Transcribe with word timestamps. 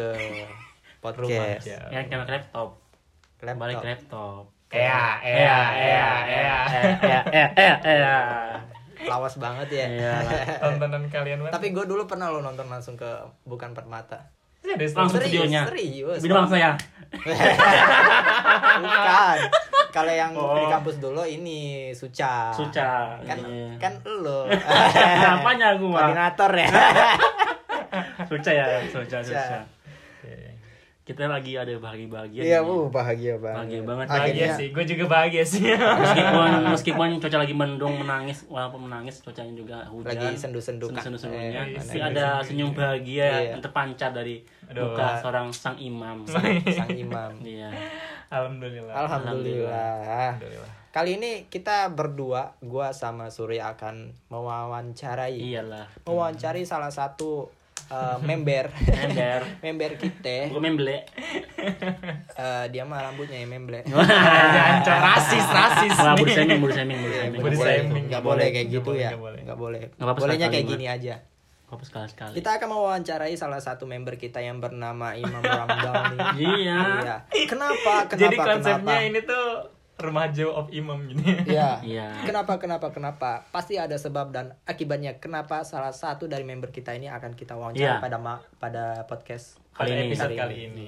Ke 0.00 0.16
podcast. 1.04 1.64
Ya, 1.92 2.00
kita 2.00 2.24
ke 2.24 2.32
laptop. 2.32 2.80
Kembali 3.36 3.76
ke 3.76 3.84
laptop. 3.84 4.48
Ea, 4.72 5.20
ea, 5.20 5.60
ea. 5.76 6.10
Eh, 6.24 7.20
eh, 7.28 7.48
eh, 7.52 7.76
eh. 7.84 8.56
Lawas 9.04 9.36
banget 9.36 9.68
ya. 9.68 9.84
Iya. 9.84 10.12
Tontonan 10.64 11.04
kalian? 11.04 11.44
Tapi 11.52 11.76
gue 11.76 11.84
dulu 11.84 12.08
pernah 12.08 12.32
lo 12.32 12.40
nonton 12.40 12.64
langsung 12.64 12.96
ke 12.96 13.04
bukan 13.44 13.76
Permata. 13.76 14.32
Serius, 14.60 14.92
Langsung 14.92 15.20
Serius, 15.20 15.32
videonya. 15.48 15.62
serius. 15.68 16.20
Bidang 16.20 16.48
saya. 16.48 16.70
Bukan. 18.80 19.36
Kalau 19.90 20.12
yang 20.14 20.30
Oh. 20.32 20.54
di 20.54 20.64
kampus 20.64 20.96
dulu 20.96 21.24
ini 21.24 21.90
Suca. 21.90 22.52
Suca. 22.54 23.18
Kan 23.20 23.36
Iya. 23.40 23.68
kan 23.76 23.92
lo. 24.04 24.46
Apanya 24.46 25.74
gua? 25.76 26.08
Koordinator 26.08 26.52
ya. 26.54 26.68
Suca 28.24 28.50
ya, 28.54 28.64
Suca, 28.86 29.18
Suca. 29.18 29.42
Suca. 29.42 29.60
Kita 31.10 31.26
lagi 31.26 31.52
ada 31.54 31.74
bahagia-bahagia. 31.74 32.38
Iya, 32.40 32.58
bu, 32.62 32.86
bahagia 32.86 33.34
banget. 33.34 33.58
Bahagia 33.66 33.80
banget. 33.82 34.06
Bahagia 34.06 34.22
Akhirnya 34.22 34.48
sih, 34.54 34.66
gue 34.70 34.84
juga 34.86 35.04
bahagia 35.10 35.42
sih. 35.42 35.62
Meskipun 35.74 36.50
meskipun 36.78 37.08
cuaca 37.18 37.38
lagi 37.40 37.50
mendung 37.50 37.94
menangis 37.98 38.46
walaupun 38.46 38.86
menangis 38.86 39.18
cuacanya 39.18 39.50
juga 39.52 39.82
hujan. 39.84 40.06
Lagi 40.06 40.38
sendu-sendu 40.38 40.86
kan. 40.88 41.02
sendu-sendunya. 41.02 41.66
Eh, 41.66 41.74
Tapi 41.74 41.98
sendu-sendu. 41.98 42.14
ada 42.14 42.26
senyum 42.40 42.70
bahagia 42.70 43.26
Iya. 43.26 43.50
yang 43.50 43.60
terpancar 43.60 44.14
dari 44.14 44.46
Aduh. 44.70 44.94
muka 44.94 45.18
seorang 45.18 45.50
sang 45.60 45.74
imam. 45.76 46.22
sang 46.22 46.86
imam. 46.88 47.32
Iya. 47.42 47.74
Alhamdulillah. 48.30 48.94
Alhamdulillah. 48.94 49.94
Alhamdulillah. 50.38 50.70
Kali 50.90 51.18
ini 51.18 51.46
kita 51.46 51.86
berdua, 51.88 52.54
gua 52.60 52.90
sama 52.90 53.30
Surya 53.30 53.74
akan 53.74 54.10
mewawancarai, 54.26 55.38
Iyalah. 55.38 55.86
mewawancari 56.02 56.62
salah 56.62 56.90
satu 56.90 57.46
eh, 57.90 58.16
member, 58.22 58.64
Ember. 58.86 59.40
member 59.66 59.90
kita. 59.98 60.48
Bukan 60.54 60.62
memble. 60.62 60.96
Eh, 62.40 62.64
dia 62.70 62.82
mah 62.86 63.10
rambutnya 63.10 63.42
yang 63.42 63.50
memble. 63.50 63.82
Rasis, 65.10 65.46
rasis. 65.46 65.94
Wah, 65.98 66.14
body 66.14 66.30
nih. 66.30 66.36
shaming, 66.38 66.58
body 66.62 66.74
shaming, 66.74 66.98
body 67.02 67.16
shaming. 67.18 67.40
Body 67.40 67.50
Nggak 67.50 67.60
boleh, 67.60 67.76
shaming, 67.76 67.90
nggak 67.90 68.06
nggak 68.08 68.22
boleh 68.22 68.36
boleh, 68.38 68.46
kayak 68.48 68.66
nggak 68.66 68.78
gitu 68.80 68.90
boleh, 68.90 69.00
ya, 69.02 69.10
nggak 69.10 69.20
boleh. 69.20 69.40
nggak 69.42 69.58
boleh. 69.58 69.82
Nggak 69.82 70.06
apa-apa 70.06 70.20
Bolehnya 70.22 70.48
kayak 70.48 70.66
gini 70.66 70.86
aja. 70.86 71.14
Apa 71.70 71.82
sekali-sekali. 71.86 72.34
Kita 72.34 72.50
akan 72.58 72.68
mewawancarai 72.74 73.34
salah 73.38 73.62
satu 73.62 73.86
member 73.86 74.18
kita 74.18 74.42
yang 74.42 74.58
bernama 74.58 75.14
Imam 75.14 75.38
Ramdhani. 75.38 76.18
Iya. 76.42 76.78
Iya. 76.98 77.16
Kenapa? 77.46 78.10
Kenapa? 78.10 78.18
Jadi 78.18 78.36
konsepnya 78.36 78.98
kenapa? 78.98 79.08
ini 79.08 79.20
tuh 79.22 79.46
remaja 80.00 80.44
of 80.46 80.66
imam 80.70 81.04
gini. 81.04 81.44
Iya. 81.46 81.78
Iya. 81.80 82.06
Kenapa? 82.22 82.56
Kenapa? 82.56 82.88
Kenapa? 82.88 83.44
Pasti 83.46 83.76
ada 83.76 83.94
sebab 83.94 84.28
dan 84.28 84.56
akibatnya. 84.64 85.16
Kenapa 85.16 85.60
salah 85.62 85.92
satu 85.92 86.24
dari 86.24 86.42
member 86.42 86.68
kita 86.68 86.90
ini 86.90 87.06
akan 87.06 87.32
kita 87.32 87.54
wawancara 87.54 87.78
Iya. 87.78 87.94
pada 87.98 88.16
ma- 88.16 88.40
pada 88.54 89.04
podcast 89.04 89.60
Kali 89.70 89.86
Pada 89.86 89.92
ini. 89.94 90.08
episode 90.08 90.30
Kali 90.30 90.36
kali 90.36 90.56
ini. 90.66 90.86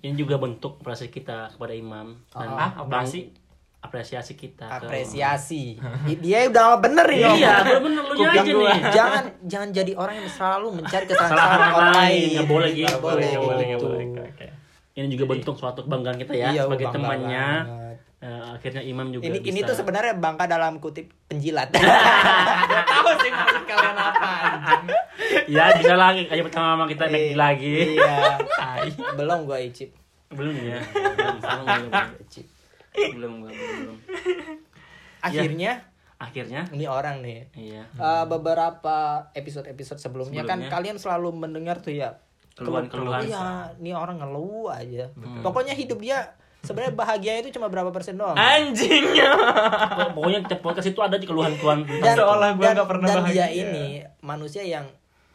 Ini 0.00 0.14
juga 0.14 0.36
bentuk 0.36 0.78
apresiasi 0.78 1.10
kita 1.10 1.50
kepada 1.50 1.72
imam 1.72 2.16
dan 2.30 2.48
Ah, 2.50 2.72
apresiasi? 2.78 3.20
bang- 3.22 3.38
apresiasi 3.80 4.32
kita. 4.34 4.64
ke- 4.66 4.76
apresiasi. 4.82 5.76
Dia 6.16 6.44
udah 6.46 6.76
bener 6.78 7.06
ini. 7.06 7.20
ngomong. 7.22 7.36
Iya, 7.36 7.54
bener 7.80 8.02
lu 8.02 8.12
Gua 8.14 8.28
aja 8.30 8.40
nih. 8.44 8.80
Jangan 8.90 9.24
jangan 9.42 9.68
jadi 9.70 9.92
orang 9.94 10.14
yang 10.16 10.28
selalu 10.30 10.66
mencari 10.74 11.04
kesalahan 11.06 11.60
orang 11.66 11.92
lain. 11.94 12.28
Nggak 12.30 12.46
boleh 12.46 12.70
gitu. 12.70 12.86
Nggak 12.86 13.00
boleh 13.02 13.24
Nggak 13.26 13.40
boleh, 13.42 13.66
gitu. 13.66 13.84
boleh. 13.86 14.04
Oke, 14.06 14.20
oke. 14.26 14.46
Ini 14.90 15.06
juga 15.08 15.24
bentuk 15.26 15.54
suatu 15.54 15.80
kebanggaan 15.82 16.16
kita 16.18 16.32
ya 16.34 16.46
Iya, 16.50 16.62
sebagai 16.66 16.86
temannya. 16.90 17.48
banget. 17.64 17.96
Eh, 18.20 18.28
akhirnya 18.52 18.84
imam 18.84 19.08
juga 19.08 19.24
Ini 19.24 19.40
bisa. 19.40 19.48
ini 19.48 19.60
tuh 19.64 19.72
sebenarnya 19.72 20.12
bangka 20.12 20.44
dalam 20.44 20.76
kutip 20.76 21.08
penjilat. 21.24 21.72
Gak 21.72 22.84
tahu 22.84 23.10
sih 23.16 23.32
maksud 23.32 23.64
kalian 23.70 23.96
apa. 23.96 24.30
Ya 25.48 25.72
bisa 25.72 25.96
lagi 25.96 26.28
aja 26.28 26.42
pertama 26.44 26.68
sama 26.76 26.84
kita 26.84 27.08
back 27.08 27.32
lagi. 27.32 27.96
Iya. 27.96 28.36
Belum 29.16 29.48
gua 29.48 29.56
icip. 29.58 29.96
Belum 30.28 30.52
ya. 30.52 30.78
Belum, 30.84 31.36
belum, 31.40 31.90
Icip. 32.20 32.46
belum, 32.92 33.32
belum, 33.40 33.56
belum. 33.56 33.96
Akhirnya 35.20 35.72
Akhirnya, 36.20 36.68
ini 36.68 36.84
orang 36.84 37.24
nih. 37.24 37.48
iya. 37.56 37.88
Eh, 37.88 38.24
beberapa 38.28 39.24
episode-episode 39.32 39.96
sebelumnya, 39.96 40.44
kan 40.44 40.60
Sebelumnya. 40.60 40.68
kalian 40.68 40.96
selalu 41.00 41.32
mendengar 41.32 41.80
tuh 41.80 41.96
ya 41.96 42.20
Keluhan-keluhan. 42.52 43.24
Iya, 43.24 43.72
ini 43.80 43.96
orang 43.96 44.20
ngeluh 44.20 44.68
aja. 44.68 45.08
Pokoknya 45.40 45.72
hidup 45.72 45.96
dia 45.96 46.36
sebenarnya 46.60 46.92
bahagia 46.92 47.40
itu 47.40 47.48
cuma 47.52 47.66
berapa 47.66 47.88
persen 47.88 48.14
doang. 48.14 48.36
Anjingnya. 48.36 49.30
Pokoknya 50.16 50.38
tiap 50.44 50.60
podcast 50.60 50.86
itu 50.86 51.00
ada 51.00 51.14
aja 51.14 51.24
keluhan-keluhan 51.24 51.88
Dan, 51.88 52.14
Seolah 52.14 52.50
gua 52.54 52.62
dan, 52.62 52.72
nggak 52.76 52.88
pernah 52.88 53.06
dan 53.08 53.16
bahagia. 53.24 53.32
dia 53.32 53.46
ini 53.50 53.84
manusia 54.20 54.62
yang 54.62 54.86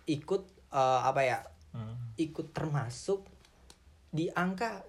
ikut 0.06 0.42
eh, 0.70 1.00
apa 1.02 1.22
ya? 1.22 1.40
Hmm. 1.74 1.96
Ikut 2.16 2.52
termasuk 2.52 3.26
di 4.10 4.32
angka 4.32 4.84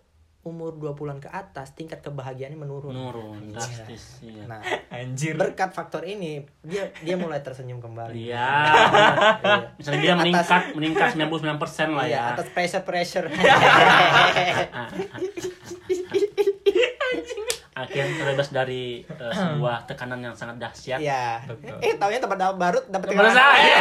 umur 0.46 0.78
20-an 0.78 1.18
ke 1.18 1.26
atas 1.26 1.74
tingkat 1.74 1.98
kebahagiaannya 1.98 2.54
menurun. 2.54 2.94
menurun 2.94 3.50
drastis. 3.50 4.22
Iya. 4.22 4.46
Nah, 4.46 4.62
Anjir. 4.94 5.34
berkat 5.34 5.74
faktor 5.74 6.06
ini 6.06 6.46
dia 6.62 6.86
dia 7.02 7.18
mulai 7.18 7.42
tersenyum 7.42 7.82
kembali. 7.82 8.14
Iya. 8.14 8.46
Iya. 9.42 9.74
Misalnya 9.74 9.98
dia 9.98 10.12
Atas- 10.14 10.22
meningkat 10.22 10.62
meningkat 10.78 11.06
99% 11.18 11.98
lah 11.98 12.06
Iya, 12.06 12.14
ya. 12.14 12.22
atas 12.38 12.46
pressure 12.54 12.84
pressure. 12.86 13.26
Akhirnya 17.76 18.16
terbebas 18.16 18.48
dari 18.48 19.04
eh, 19.04 19.32
sebuah 19.36 19.84
tekanan 19.84 20.24
yang 20.24 20.32
sangat 20.32 20.56
dahsyat. 20.56 20.96
Iya. 20.96 21.44
Betul. 21.44 21.76
Eh, 21.84 21.92
taunya 22.00 22.20
tempat 22.24 22.38
dapat 22.40 22.56
barut 22.56 22.84
dapat 22.88 23.06
Teman 23.12 23.28
saya. 23.28 23.78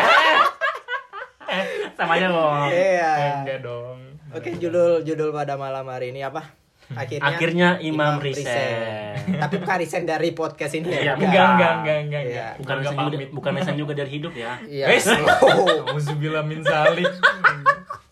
Sama 1.98 2.20
aja 2.20 2.28
loh. 2.28 2.68
Iya. 2.68 3.40
Enggak 3.42 3.60
dong. 3.64 3.98
Oke, 4.36 4.52
judul 4.60 5.08
judul 5.08 5.32
pada 5.32 5.56
malam 5.56 5.88
hari 5.88 6.12
ini 6.12 6.20
apa? 6.28 6.44
Akhirnya 6.92 7.26
Akhirnya 7.26 7.70
Imam 7.82 8.20
resign. 8.22 9.18
Tapi 9.42 9.56
bukan 9.58 9.78
resign 9.80 10.06
dari 10.06 10.36
podcast 10.36 10.76
ini 10.76 10.92
ya. 10.92 11.02
Iya, 11.02 11.14
Enggak, 11.16 11.48
enggak, 11.56 11.72
enggak, 11.80 11.98
enggak. 12.04 12.22
Iya. 12.22 12.28
enggak. 12.28 12.52
Bukan 12.60 12.76
Enggak 12.76 12.92
resign 12.92 13.08
juga, 13.08 13.26
bukan 13.32 13.52
resign 13.56 13.78
juga 13.80 13.94
dari 13.96 14.10
hidup 14.12 14.34
ya. 14.36 14.54
Iya. 14.68 14.86
Wes. 14.92 15.06
Oh. 15.08 15.96
Auzubillah 15.96 16.44
min 16.44 16.60
zalik. 16.62 17.10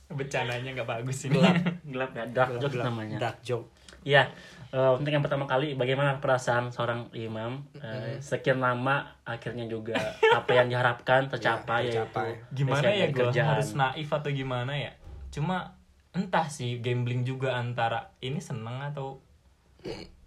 Bercandanya 0.10 0.70
nggak 0.74 0.88
bagus 0.88 1.28
ini. 1.28 1.38
Gelap, 1.38 1.60
gelap 1.86 2.12
ya. 2.16 2.24
Dark 2.32 2.52
jokes 2.58 2.80
namanya. 2.80 3.18
Dark 3.20 3.38
joke. 3.44 3.68
Iya. 4.04 4.30
eh, 4.70 4.92
untuk 4.92 5.08
yang 5.08 5.22
pertama 5.22 5.46
kali, 5.46 5.74
bagaimana 5.74 6.18
perasaan 6.18 6.70
seorang 6.70 7.14
imam 7.14 7.62
eh, 7.76 8.18
sekian 8.20 8.58
lama 8.58 9.06
akhirnya 9.24 9.66
juga 9.66 9.94
apa 10.36 10.52
yang 10.52 10.68
diharapkan 10.68 11.28
tercapai, 11.28 11.88
Ya, 11.88 12.04
tercapai. 12.04 12.30
yaitu 12.34 12.56
Gimana 12.56 12.88
ya 12.90 13.06
gue 13.08 13.22
kerjaan. 13.22 13.50
harus 13.54 13.70
naif 13.74 14.10
atau 14.10 14.30
gimana 14.30 14.74
ya? 14.74 14.92
Cuma 15.30 15.78
entah 16.12 16.46
sih 16.48 16.78
gambling 16.78 17.22
juga 17.22 17.54
antara 17.54 18.14
ini 18.20 18.38
seneng 18.38 18.82
atau 18.84 19.22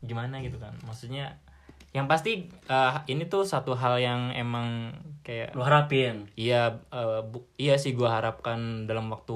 gimana 0.00 0.38
gitu 0.40 0.56
kan. 0.56 0.74
Maksudnya 0.82 1.38
yang 1.90 2.06
pasti 2.06 2.46
eh, 2.46 2.92
ini 3.06 3.24
tuh 3.24 3.42
satu 3.42 3.72
hal 3.72 3.98
yang 3.98 4.30
emang 4.30 4.92
kayak 5.22 5.54
Lu 5.54 5.62
harapin. 5.62 6.28
Iya, 6.34 6.78
eh, 6.86 7.20
bu- 7.24 7.48
iya 7.56 7.74
sih 7.74 7.92
gua 7.92 8.14
harapkan 8.14 8.84
dalam 8.84 9.08
waktu 9.08 9.34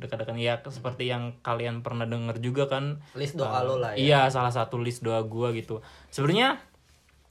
dekat-dekat 0.00 0.36
ya 0.40 0.56
seperti 0.64 1.12
yang 1.12 1.36
kalian 1.44 1.84
pernah 1.84 2.08
denger 2.08 2.40
juga 2.40 2.66
kan. 2.66 3.04
List 3.14 3.36
doa 3.36 3.60
eh, 3.60 3.62
lo 3.62 3.76
lah 3.76 3.92
ya. 3.94 4.00
Iya, 4.00 4.20
salah 4.32 4.50
satu 4.50 4.80
list 4.80 5.04
doa 5.04 5.20
gua 5.22 5.52
gitu. 5.52 5.84
Sebenarnya 6.08 6.58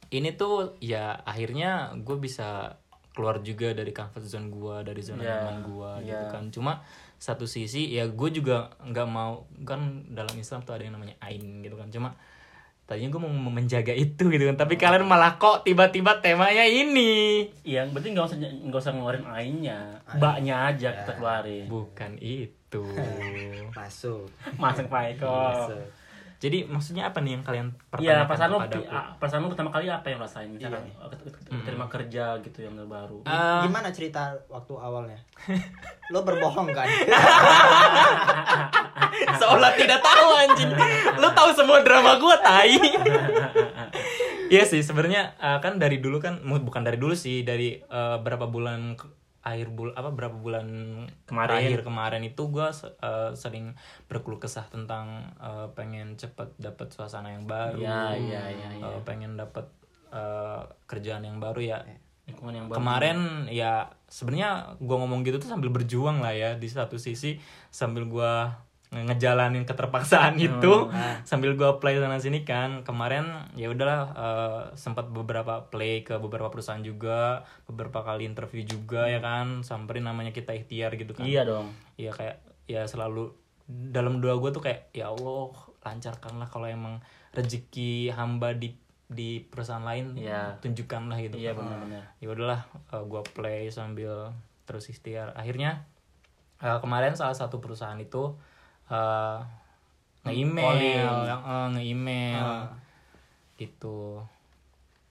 ini 0.10 0.34
tuh 0.34 0.78
ya 0.82 1.22
akhirnya 1.22 1.94
gue 2.02 2.18
bisa 2.18 2.78
keluar 3.14 3.42
juga 3.42 3.74
dari 3.74 3.90
comfort 3.94 4.26
zone 4.26 4.48
gua, 4.50 4.82
dari 4.82 5.02
zona 5.02 5.22
Iya, 5.22 5.34
nyaman 5.42 5.58
gua 5.66 5.92
gitu 6.02 6.26
iya. 6.26 6.32
kan. 6.32 6.44
Cuma 6.54 6.86
satu 7.20 7.44
sisi 7.44 7.92
ya 7.92 8.08
gue 8.08 8.30
juga 8.32 8.72
nggak 8.80 9.08
mau 9.12 9.44
kan 9.68 10.08
dalam 10.08 10.32
Islam 10.40 10.64
tuh 10.64 10.78
ada 10.78 10.88
yang 10.88 10.96
namanya 10.96 11.20
ain 11.20 11.62
gitu 11.62 11.76
kan. 11.76 11.92
Cuma 11.92 12.16
tadinya 12.90 13.14
gue 13.14 13.22
mau 13.22 13.30
menjaga 13.54 13.94
itu 13.94 14.34
gitu 14.34 14.50
kan 14.50 14.58
tapi 14.58 14.74
kalian 14.74 15.06
malah 15.06 15.38
kok 15.38 15.62
tiba-tiba 15.62 16.26
temanya 16.26 16.66
ini 16.66 17.46
Iya, 17.62 17.86
berarti 17.86 18.18
nggak 18.18 18.26
usah 18.26 18.38
nggak 18.42 18.82
usah 18.82 18.94
ngeluarin 18.98 19.30
ainnya, 19.30 20.02
baknya 20.18 20.74
aja 20.74 20.90
kita 21.06 21.14
keluarin. 21.22 21.70
bukan 21.70 22.18
itu 22.18 22.50
Masuk. 23.78 24.30
Masuk 24.56 24.86
Pak 24.86 25.18
Eko. 25.18 25.30
Masuk. 25.30 25.86
jadi 26.40 26.64
maksudnya 26.64 27.04
apa 27.04 27.20
nih 27.20 27.36
yang 27.36 27.44
kalian 27.44 27.68
Iya, 27.68 28.24
pertanyakan 28.24 28.24
perasaan 28.26 28.48
lu, 28.48 28.58
kepadaku 28.58 28.88
ah, 28.88 29.06
perasaan 29.20 29.42
lu 29.44 29.50
pertama 29.52 29.70
kali 29.70 29.86
apa 29.88 30.08
yang 30.08 30.20
rasain? 30.20 30.48
Misalkan 30.48 30.88
ket- 30.88 31.36
ket- 31.36 31.64
terima 31.68 31.86
kerja 31.86 32.40
gitu 32.40 32.60
yang 32.64 32.80
baru. 32.80 33.20
Eh, 33.22 33.62
Gimana 33.68 33.92
cerita 33.92 34.22
waktu 34.48 34.72
awalnya? 34.72 35.20
Lo 36.08 36.24
berbohong 36.24 36.72
kan? 36.72 36.88
seolah 39.40 39.72
tidak 39.74 40.00
tahu 40.00 40.28
anjing 40.38 40.72
lu 41.18 41.28
tahu 41.32 41.50
semua 41.52 41.80
drama 41.82 42.16
gua 42.18 42.36
tai 42.38 42.76
Iya 44.50 44.66
sih 44.66 44.82
sebenarnya 44.82 45.38
eh, 45.38 45.60
kan 45.60 45.78
dari 45.78 46.02
dulu 46.02 46.18
kan 46.18 46.42
bukan 46.42 46.82
dari 46.82 46.98
dulu 46.98 47.14
sih 47.14 47.44
dari 47.44 47.78
eh, 47.78 48.18
berapa 48.18 48.48
bulan 48.48 48.98
akhir 49.42 49.68
bul 49.70 49.90
apa 49.92 50.10
berapa 50.10 50.34
bulan 50.34 50.68
Kemarin. 51.24 51.64
terakhir 51.64 51.82
kemarin 51.82 52.22
itu 52.24 52.44
gua 52.46 52.70
se- 52.70 52.92
eh, 52.94 53.32
sering 53.34 53.72
berkeluh 54.06 54.38
kesah 54.38 54.68
tentang 54.68 55.08
eh, 55.36 55.68
pengen 55.74 56.14
cepet 56.14 56.56
dapet 56.56 56.90
suasana 56.90 57.32
yang 57.32 57.46
baru 57.46 57.80
Iya, 57.80 58.04
iya, 58.16 58.42
iya, 58.50 58.70
iya. 58.74 58.88
eh, 58.90 59.02
pengen 59.02 59.36
dapet 59.36 59.64
eh, 60.10 60.60
kerjaan 60.86 61.24
yang 61.24 61.38
baru 61.38 61.60
ya 61.62 61.80
lingkungan 62.26 62.54
yang 62.54 62.68
baru. 62.68 62.78
kemarin 62.78 63.18
ya 63.48 63.74
sebenarnya 64.06 64.52
gua 64.78 65.00
ngomong 65.00 65.24
gitu 65.24 65.38
tuh 65.38 65.50
sambil 65.50 65.70
berjuang 65.70 66.20
lah 66.20 66.30
ya 66.30 66.54
di 66.54 66.68
satu 66.68 66.96
sisi 66.96 67.40
sambil 67.70 68.06
gua 68.06 68.54
nge- 68.54 68.69
ngejalanin 68.90 69.70
keterpaksaan 69.70 70.42
itu 70.42 70.90
sambil 71.22 71.54
gua 71.54 71.78
play 71.78 72.02
sana 72.02 72.18
sini 72.18 72.42
kan. 72.42 72.82
Kemarin 72.82 73.54
ya 73.54 73.70
udahlah 73.70 74.02
eh, 74.18 74.62
sempat 74.74 75.14
beberapa 75.14 75.70
play 75.70 76.02
ke 76.02 76.18
beberapa 76.18 76.50
perusahaan 76.50 76.82
juga 76.82 77.46
beberapa 77.70 78.02
kali 78.02 78.26
interview 78.26 78.66
juga 78.66 79.06
ya 79.06 79.22
kan. 79.22 79.62
Samperin 79.62 80.10
namanya 80.10 80.34
kita 80.34 80.58
ikhtiar 80.58 80.98
gitu 80.98 81.14
kan. 81.14 81.30
Iya 81.30 81.46
dong. 81.46 81.70
Ya 82.02 82.10
kayak 82.10 82.42
ya 82.66 82.86
selalu 82.86 83.30
dalam 83.70 84.18
doa 84.18 84.34
gue 84.42 84.50
tuh 84.50 84.66
kayak 84.66 84.90
ya 84.90 85.14
Allah 85.14 85.54
lancarkanlah 85.86 86.50
kalau 86.50 86.66
emang 86.66 86.98
rezeki 87.38 88.10
hamba 88.10 88.58
di 88.58 88.74
di 89.10 89.42
perusahaan 89.42 89.82
lain 89.86 90.18
Iya. 90.18 90.58
tunjukkanlah 90.62 91.18
gitu. 91.30 91.38
Iya 91.38 91.54
benar-benar. 91.54 92.18
Ya 92.18 92.28
udahlah 92.34 92.62
gue 92.90 93.22
play 93.38 93.70
sambil 93.70 94.34
terus 94.66 94.90
ikhtiar. 94.90 95.38
Akhirnya 95.38 95.86
eh, 96.58 96.78
kemarin 96.82 97.14
salah 97.14 97.38
satu 97.38 97.62
perusahaan 97.62 97.98
itu 98.02 98.34
eh, 98.90 99.38
nge-email 100.28 100.78
yang 101.26 101.42
eh, 101.42 101.68
nge-email 101.78 102.46
gitu 103.60 104.24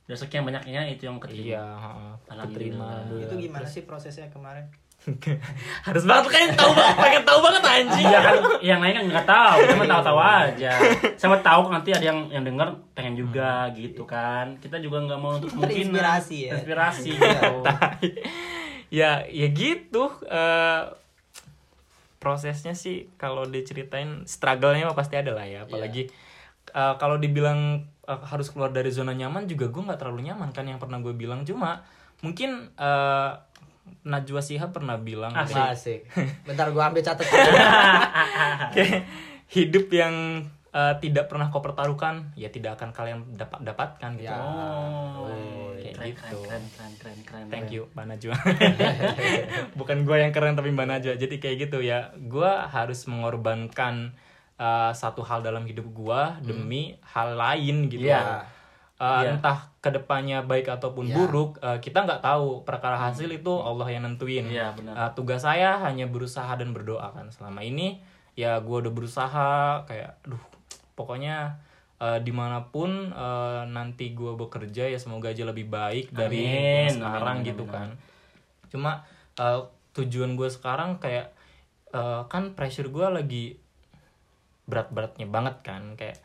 dari 0.08 0.16
sekian 0.16 0.48
banyaknya 0.48 0.88
itu 0.88 1.04
yang 1.04 1.20
keterima 1.20 1.44
iya 1.44 1.64
heeh, 1.76 2.12
keterima. 2.48 2.88
Itu 3.12 3.34
gimana 3.36 3.68
sih 3.68 3.84
prosesnya 3.84 4.32
kemarin? 4.32 4.64
harus 5.86 6.02
banget 6.02 6.26
kan 6.26 6.58
tahu 6.58 6.74
banget 6.74 6.96
pengen 6.98 7.22
tahu 7.22 7.38
banget 7.38 7.62
anjing 7.62 8.02
Iya 8.10 8.18
kan 8.18 8.34
yang 8.58 8.80
lain 8.82 8.94
kan 8.98 9.04
nggak 9.14 9.26
tahu, 9.28 9.56
cuma 9.70 9.84
tahu-tahu 9.86 10.18
aja. 10.18 10.72
Siapa 11.14 11.36
tahu 11.44 11.60
nanti 11.70 11.90
ada 11.94 12.02
yang 12.02 12.26
yang 12.32 12.42
dengar 12.42 12.72
pengen 12.96 13.14
juga 13.14 13.68
gitu 13.76 14.08
kan. 14.08 14.56
Kita 14.58 14.80
juga 14.80 15.04
nggak 15.04 15.20
mau 15.20 15.36
untuk 15.36 15.52
kemungkinan. 15.54 15.92
Terinspirasi 15.92 16.36
ya. 16.40 16.52
Inspirasi 16.56 17.10
gitu. 17.14 17.56
ya 18.88 19.10
ya 19.28 19.46
gitu 19.52 20.02
eh, 20.24 20.82
prosesnya 22.18 22.74
sih 22.74 23.10
kalau 23.14 23.42
diceritain 23.42 24.22
struggle-nya 24.24 24.90
pasti 24.92 25.14
ada 25.14 25.32
lah 25.32 25.46
ya. 25.46 25.64
Apalagi 25.64 26.10
eh, 26.68 26.94
kalau 26.98 27.16
dibilang 27.16 27.80
eh, 28.04 28.20
harus 28.26 28.50
keluar 28.50 28.70
dari 28.70 28.90
zona 28.90 29.10
nyaman 29.12 29.46
juga 29.46 29.66
gue 29.66 29.82
nggak 29.82 29.98
terlalu 29.98 30.28
nyaman 30.28 30.50
kan 30.50 30.66
yang 30.66 30.78
pernah 30.78 30.98
gue 30.98 31.14
bilang. 31.14 31.42
Cuma 31.42 31.82
mungkin 32.20 32.74
eh, 32.74 33.30
Najwa 34.04 34.44
Shihab 34.44 34.76
pernah 34.76 35.00
bilang 35.00 35.32
kayak- 35.32 35.72
Asik. 35.72 36.00
Bentar 36.44 36.68
gua 36.76 36.92
ambil 36.92 37.00
catatan. 37.00 37.32
hidup 39.48 39.88
yang 39.88 40.44
eh, 40.68 40.94
tidak 41.00 41.32
pernah 41.32 41.48
kau 41.48 41.64
pertaruhkan 41.64 42.28
ya 42.36 42.52
tidak 42.52 42.76
akan 42.76 42.92
kalian 42.92 43.18
dapat 43.32 43.64
dapatkan 43.64 44.10
gitu. 44.20 44.28
Ya. 44.28 44.36
Oh, 44.36 45.24
keren, 45.98 46.10
gitu. 46.14 46.38
keren, 46.42 46.64
keren, 46.70 46.92
keren, 46.96 47.18
keren. 47.26 47.46
Thank 47.50 47.70
you 47.70 47.90
Mbak 47.92 48.06
Najwa 48.06 48.34
Bukan 49.78 49.98
gue 50.02 50.16
yang 50.18 50.32
keren 50.32 50.54
tapi 50.54 50.70
Mbak 50.70 50.86
Najwa 50.86 51.14
Jadi 51.14 51.36
kayak 51.36 51.56
gitu 51.68 51.78
ya 51.80 52.10
Gue 52.16 52.46
harus 52.48 53.04
mengorbankan 53.04 54.14
uh, 54.56 54.92
Satu 54.92 55.22
hal 55.22 55.40
dalam 55.40 55.64
hidup 55.64 55.88
gue 55.88 56.20
Demi 56.42 56.96
hal 57.04 57.34
lain 57.34 57.88
gitu 57.88 58.06
Iya. 58.06 58.44
Uh, 58.98 59.22
Iya. 59.22 59.38
Entah 59.38 59.70
ke 59.78 59.94
depannya 59.94 60.42
baik 60.42 60.66
ataupun 60.68 61.06
Iya. 61.06 61.14
buruk 61.14 61.62
uh, 61.62 61.78
Kita 61.78 62.02
nggak 62.02 62.18
tahu 62.18 62.66
Perkara 62.66 62.98
hasil 62.98 63.30
itu 63.30 63.52
Allah 63.54 63.86
yang 63.86 64.02
nentuin 64.02 64.50
Iya, 64.50 64.74
benar. 64.74 64.94
Uh, 64.98 65.10
Tugas 65.14 65.46
saya 65.46 65.78
hanya 65.86 66.10
berusaha 66.10 66.50
dan 66.58 66.74
berdoa 66.74 67.14
kan 67.14 67.30
Selama 67.30 67.62
ini 67.62 68.02
Ya 68.34 68.58
gue 68.58 68.76
udah 68.76 68.90
berusaha 68.90 69.50
Kayak 69.86 70.18
Aduh 70.26 70.42
pokoknya 70.98 71.62
uh, 72.02 72.18
di 72.22 72.32
mana 72.34 72.70
pun 72.70 73.10
uh, 73.10 73.62
nanti 73.66 74.14
gue 74.14 74.32
bekerja 74.34 74.90
ya 74.90 74.98
semoga 74.98 75.30
aja 75.30 75.46
lebih 75.46 75.66
baik 75.70 76.14
dari 76.14 76.42
Amin, 76.46 76.98
sekarang 76.98 77.36
amin, 77.42 77.48
gitu 77.48 77.64
amin, 77.66 77.74
kan. 77.74 77.88
Cuma 78.70 78.90
uh, 79.38 79.68
tujuan 79.94 80.38
gue 80.38 80.48
sekarang 80.48 81.02
kayak 81.02 81.34
uh, 81.94 82.26
kan 82.30 82.54
pressure 82.54 82.90
gue 82.90 83.06
lagi 83.06 83.44
berat-beratnya 84.66 85.26
banget 85.28 85.60
kan. 85.66 85.94
Kayak 85.98 86.22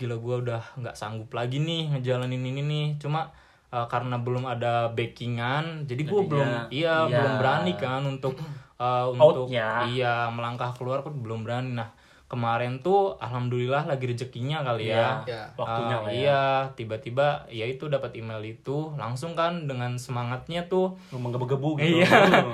gila 0.00 0.16
gue 0.16 0.36
udah 0.48 0.62
nggak 0.80 0.96
sanggup 0.96 1.30
lagi 1.36 1.60
nih 1.60 1.92
ngejalanin 1.96 2.40
ini 2.40 2.62
nih. 2.64 2.86
Cuma 2.96 3.32
uh, 3.70 3.86
karena 3.86 4.18
belum 4.18 4.44
ada 4.46 4.90
backingan 4.92 5.86
jadi 5.86 6.02
gue 6.04 6.22
belum 6.26 6.48
iya 6.74 7.06
iya. 7.06 7.18
belum 7.22 7.32
berani 7.38 7.72
kan 7.78 8.02
untuk 8.04 8.34
uh, 8.78 9.06
untuk 9.14 9.46
Outnya. 9.50 9.86
iya 9.90 10.14
melangkah 10.30 10.74
keluar 10.74 11.02
pun 11.06 11.18
belum 11.22 11.46
berani. 11.46 11.78
Nah 11.78 11.88
kemarin 12.30 12.78
tuh 12.78 13.18
alhamdulillah 13.18 13.84
lagi 13.84 14.06
rezekinya 14.06 14.62
kali 14.62 14.86
ya 14.86 15.18
Ya. 15.26 15.50
Waktunya 15.52 15.96
Ah, 15.96 16.00
lah 16.00 16.08
ya. 16.08 16.14
iya 16.14 16.42
tiba-tiba 16.72 17.26
ya 17.48 17.66
itu 17.66 17.86
dapat 17.86 18.14
email 18.14 18.38
itu 18.40 18.94
langsung 18.94 19.34
kan 19.34 19.66
dengan 19.66 19.98
semangatnya 19.98 20.64
tuh 20.64 20.94
menggebu-gebu 21.10 21.70
gitu. 21.76 22.00
Iya. 22.00 22.08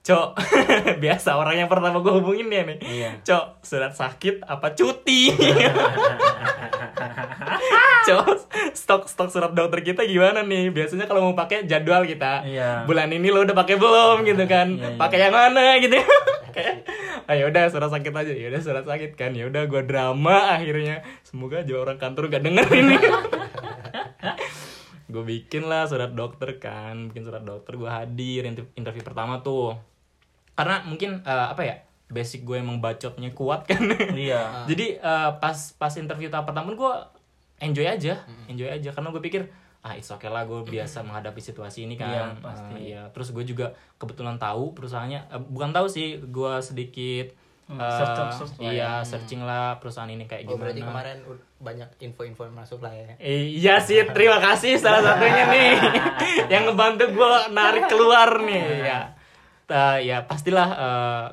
Cok, 0.00 0.40
biasa 1.04 1.36
orang 1.36 1.60
yang 1.60 1.68
pertama 1.68 2.00
gue 2.00 2.08
hubungin 2.10 2.48
dia 2.48 2.64
nih. 2.64 2.78
Iya. 2.80 3.10
Cok, 3.20 3.60
surat 3.60 3.92
sakit 3.92 4.40
apa 4.42 4.72
cuti? 4.72 5.28
Cok, 8.08 8.26
stok 8.72 9.02
stok 9.10 9.28
surat 9.28 9.52
dokter 9.52 9.84
kita 9.84 10.02
gimana 10.08 10.40
nih? 10.44 10.72
Biasanya 10.72 11.04
kalau 11.04 11.28
mau 11.30 11.36
pakai 11.36 11.68
jadwal 11.68 12.08
kita. 12.08 12.46
Iya. 12.46 12.84
Bulan 12.88 13.12
ini 13.12 13.28
lo 13.28 13.44
udah 13.44 13.56
pakai 13.56 13.76
belum 13.76 14.24
gitu 14.24 14.44
kan? 14.48 14.68
Iya, 14.74 14.88
iya. 14.94 14.98
Pakai 14.98 15.18
yang 15.20 15.34
mana 15.34 15.64
gitu. 15.82 15.96
Kayak 16.54 16.88
ayo 17.28 17.52
udah 17.52 17.64
surat 17.68 17.90
sakit 17.92 18.12
aja. 18.12 18.32
Ya 18.32 18.46
udah 18.48 18.62
surat 18.64 18.84
sakit 18.88 19.12
kan. 19.14 19.36
Ya 19.36 19.44
udah 19.46 19.68
gua 19.68 19.82
drama 19.84 20.56
akhirnya. 20.56 21.04
Semoga 21.26 21.60
aja 21.62 21.74
orang 21.76 22.00
kantor 22.00 22.32
gak 22.32 22.44
denger 22.44 22.68
ini. 22.72 22.96
gue 25.08 25.24
bikin 25.24 25.64
lah 25.64 25.88
surat 25.88 26.12
dokter 26.12 26.60
kan 26.60 27.08
bikin 27.08 27.24
surat 27.24 27.40
dokter 27.40 27.80
gue 27.80 27.88
hadir 27.88 28.44
inter- 28.44 28.68
interview 28.76 29.00
pertama 29.00 29.40
tuh 29.40 29.72
karena 30.52 30.84
mungkin 30.84 31.24
eh, 31.24 31.48
apa 31.48 31.62
ya 31.64 31.87
basic 32.08 32.42
gue 32.42 32.56
emang 32.56 32.78
bacotnya 32.78 33.30
kuat 33.30 33.64
kan 33.64 33.80
Iya. 34.10 34.40
jadi 34.70 34.96
eh, 34.96 35.30
pas 35.36 35.54
pas 35.72 35.92
interview 35.92 36.26
tahap 36.26 36.44
pertama 36.46 36.72
gue 36.72 36.92
enjoy 37.60 37.84
aja 37.84 38.16
enjoy 38.46 38.66
aja 38.66 38.88
karena 38.88 39.08
gue 39.08 39.20
pikir 39.20 39.42
ah 39.78 39.92
it's 39.92 40.08
okay 40.08 40.26
lah 40.26 40.42
gue 40.42 40.64
biasa 40.64 41.00
menghadapi 41.02 41.38
situasi 41.38 41.84
ini 41.84 41.94
kan 41.94 42.08
Iya, 42.08 42.24
pasti. 42.40 42.72
Eh, 42.74 42.80
iya. 42.88 43.02
terus 43.08 43.30
gue 43.30 43.42
juga 43.42 43.70
kebetulan 43.94 44.34
tahu 44.36 44.72
perusahaannya 44.72 45.20
eh, 45.28 45.40
bukan 45.44 45.70
tahu 45.70 45.86
sih 45.86 46.18
gue 46.18 46.52
sedikit 46.58 47.28
Hmm, 47.68 47.76
eh, 47.76 47.84
search- 47.92 48.32
search 48.34 48.54
lah 48.56 48.72
iya 48.72 48.92
searching 49.02 49.44
lah 49.44 49.76
perusahaan 49.76 50.08
ini 50.08 50.24
Oh 50.24 50.26
kayak 50.26 50.42
gimana 50.46 50.60
berarti 50.64 50.80
kemarin 50.82 51.18
banyak 51.60 51.88
info-info 52.00 52.48
masuk 52.48 52.80
lah 52.80 52.88
ya. 52.90 53.12
Eh, 53.18 53.60
Iya 53.60 53.76
sih, 53.78 54.00
terima 54.08 54.40
kasih 54.40 54.72
salah 54.74 55.04
satunya 55.04 55.44
nih 55.46 55.70
yang 56.48 56.64
ngebantu 56.64 57.12
gue 57.12 57.30
narik 57.50 57.84
keluar 57.86 58.40
nih 58.40 58.64
ya. 58.82 59.12
Ta- 59.62 60.00
ya 60.00 60.24
pastilah 60.24 60.68
eh, 60.72 61.24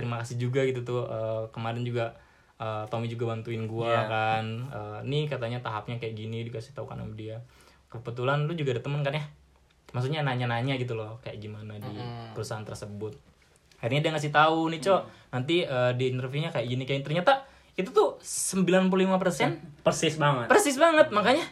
terima 0.00 0.16
kasih 0.18 0.36
juga 0.38 0.60
gitu 0.62 0.80
tuh 0.80 1.04
Eh, 1.04 1.44
kemarin 1.50 1.80
juga 1.80 2.16
eh, 2.56 2.84
Tommy 2.86 3.06
juga 3.06 3.30
bantuin 3.30 3.62
gue 3.62 3.84
Iya. 3.86 4.04
kan. 4.06 4.44
Eh, 4.66 4.98
nih 5.04 5.24
katanya 5.26 5.60
tahapnya 5.60 5.96
kayak 5.96 6.12
gini 6.14 6.42
dikasih 6.42 6.72
tahu 6.72 6.84
kan 6.84 6.96
sama 6.96 7.12
dia. 7.14 7.40
Kebetulan 7.86 8.44
lu 8.44 8.52
juga 8.52 8.72
ada 8.72 8.80
temen 8.80 9.00
kan 9.00 9.12
ya? 9.12 9.24
Maksudnya 9.90 10.20
nanya-nanya 10.20 10.76
gitu 10.76 10.94
loh 10.94 11.18
kayak 11.20 11.38
gimana 11.38 11.76
di 11.76 11.92
perusahaan 12.30 12.62
tersebut. 12.62 13.16
Akhirnya 13.76 14.00
dia 14.00 14.12
ngasih 14.12 14.30
tahu 14.30 14.68
nih, 14.68 14.80
Cok. 14.80 15.02
Nanti 15.30 15.56
eh, 15.62 15.92
di 15.94 16.04
interviewnya 16.08 16.48
kayak 16.48 16.66
gini 16.66 16.84
kayak 16.84 17.02
ternyata 17.02 17.42
itu 17.74 17.90
tuh 17.90 18.20
95% 18.20 19.80
Persis 19.80 20.14
banget. 20.16 20.46
persis 20.46 20.76
banget 20.76 21.08
makanya 21.10 21.46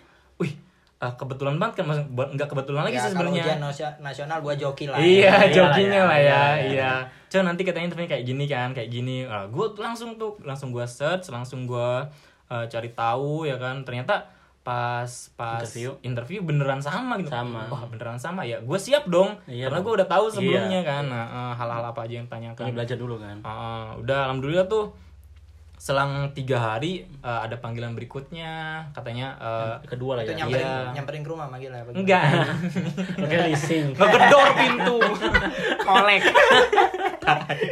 eh, 0.99 1.13
kebetulan 1.15 1.57
banget 1.57 1.75
kan 1.79 1.85
buat- 2.09 2.33
nggak 2.33 2.49
kebetulan 2.49 2.83
lagi 2.83 2.95
ya, 2.95 3.01
sih 3.01 3.09
ujian 3.09 3.23
sebenarnya 3.25 3.55
nasio- 3.57 3.99
nasional 3.99 4.39
gua 4.39 4.55
joki 4.55 4.85
lah. 4.85 4.99
iya 4.99 5.31
Iya 5.41 5.55
jokinya 5.55 6.03
lah 6.05 6.19
ya, 6.19 6.27
ya 6.27 6.43
iya, 6.69 6.93
coba 7.25 7.43
nanti 7.45 7.63
katanya 7.63 7.87
interview 7.87 8.09
kayak 8.09 8.25
gini 8.25 8.45
kan 8.45 8.69
kayak 8.73 8.89
gini 8.89 9.23
ah, 9.23 9.47
gue 9.47 9.67
langsung 9.77 10.17
tuh 10.17 10.35
langsung 10.43 10.69
gue 10.69 10.83
search 10.83 11.29
langsung 11.29 11.65
gue 11.65 11.91
eh, 12.47 12.65
cari 12.67 12.91
tahu 12.93 13.45
ya 13.45 13.55
kan 13.57 13.83
ternyata 13.83 14.27
pas 14.61 15.09
pas 15.33 15.63
Interview. 15.63 15.91
interview 16.03 16.39
beneran 16.43 16.77
sama 16.79 17.17
gitu 17.17 17.31
Sama. 17.31 17.65
wah 17.67 17.87
beneran 17.87 18.17
sama 18.17 18.43
ya 18.43 18.59
gue 18.59 18.77
siap 18.77 19.07
dong 19.07 19.33
Iya 19.47 19.65
karena 19.65 19.81
gue 19.81 19.93
udah 19.95 20.05
tahu 20.07 20.25
sebelumnya 20.29 20.81
Iya. 20.81 20.89
kan 20.91 21.05
nah, 21.07 21.25
hal-hal 21.55 21.85
apa 21.87 22.05
aja 22.05 22.15
yang 22.17 22.27
tanyakan 22.27 22.69
belajar 22.71 22.97
dulu 22.97 23.17
kan. 23.17 23.41
Ah, 23.41 23.95
udah 23.95 24.27
alhamdulillah 24.27 24.67
tuh 24.67 24.93
selang 25.79 26.11
tiga 26.31 26.59
hari 26.59 26.93
eh, 27.17 27.41
ada 27.41 27.55
panggilan 27.57 27.95
berikutnya 27.95 28.51
katanya 28.91 29.39
eh, 29.39 29.75
Kedua 29.87 30.19
lah 30.19 30.23
ya. 30.23 30.35
nyamperin, 30.37 30.61
Iya. 30.61 30.91
nyamperin 30.93 31.23
ke 31.23 31.31
rumah 31.31 31.47
manggil 31.47 31.71
lah. 31.71 31.81
apa 31.81 31.91
gimana? 31.91 32.03
enggak 32.03 32.23
Oke, 33.23 33.37
leasing. 33.47 33.87
ngegedor 33.93 34.49
pintu 34.53 34.99
kolek 35.87 36.23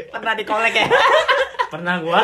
Pernah 0.08 0.32
dikolek 0.34 0.74
ya? 0.74 0.86
Pernah 1.72 1.98
gua. 1.98 2.22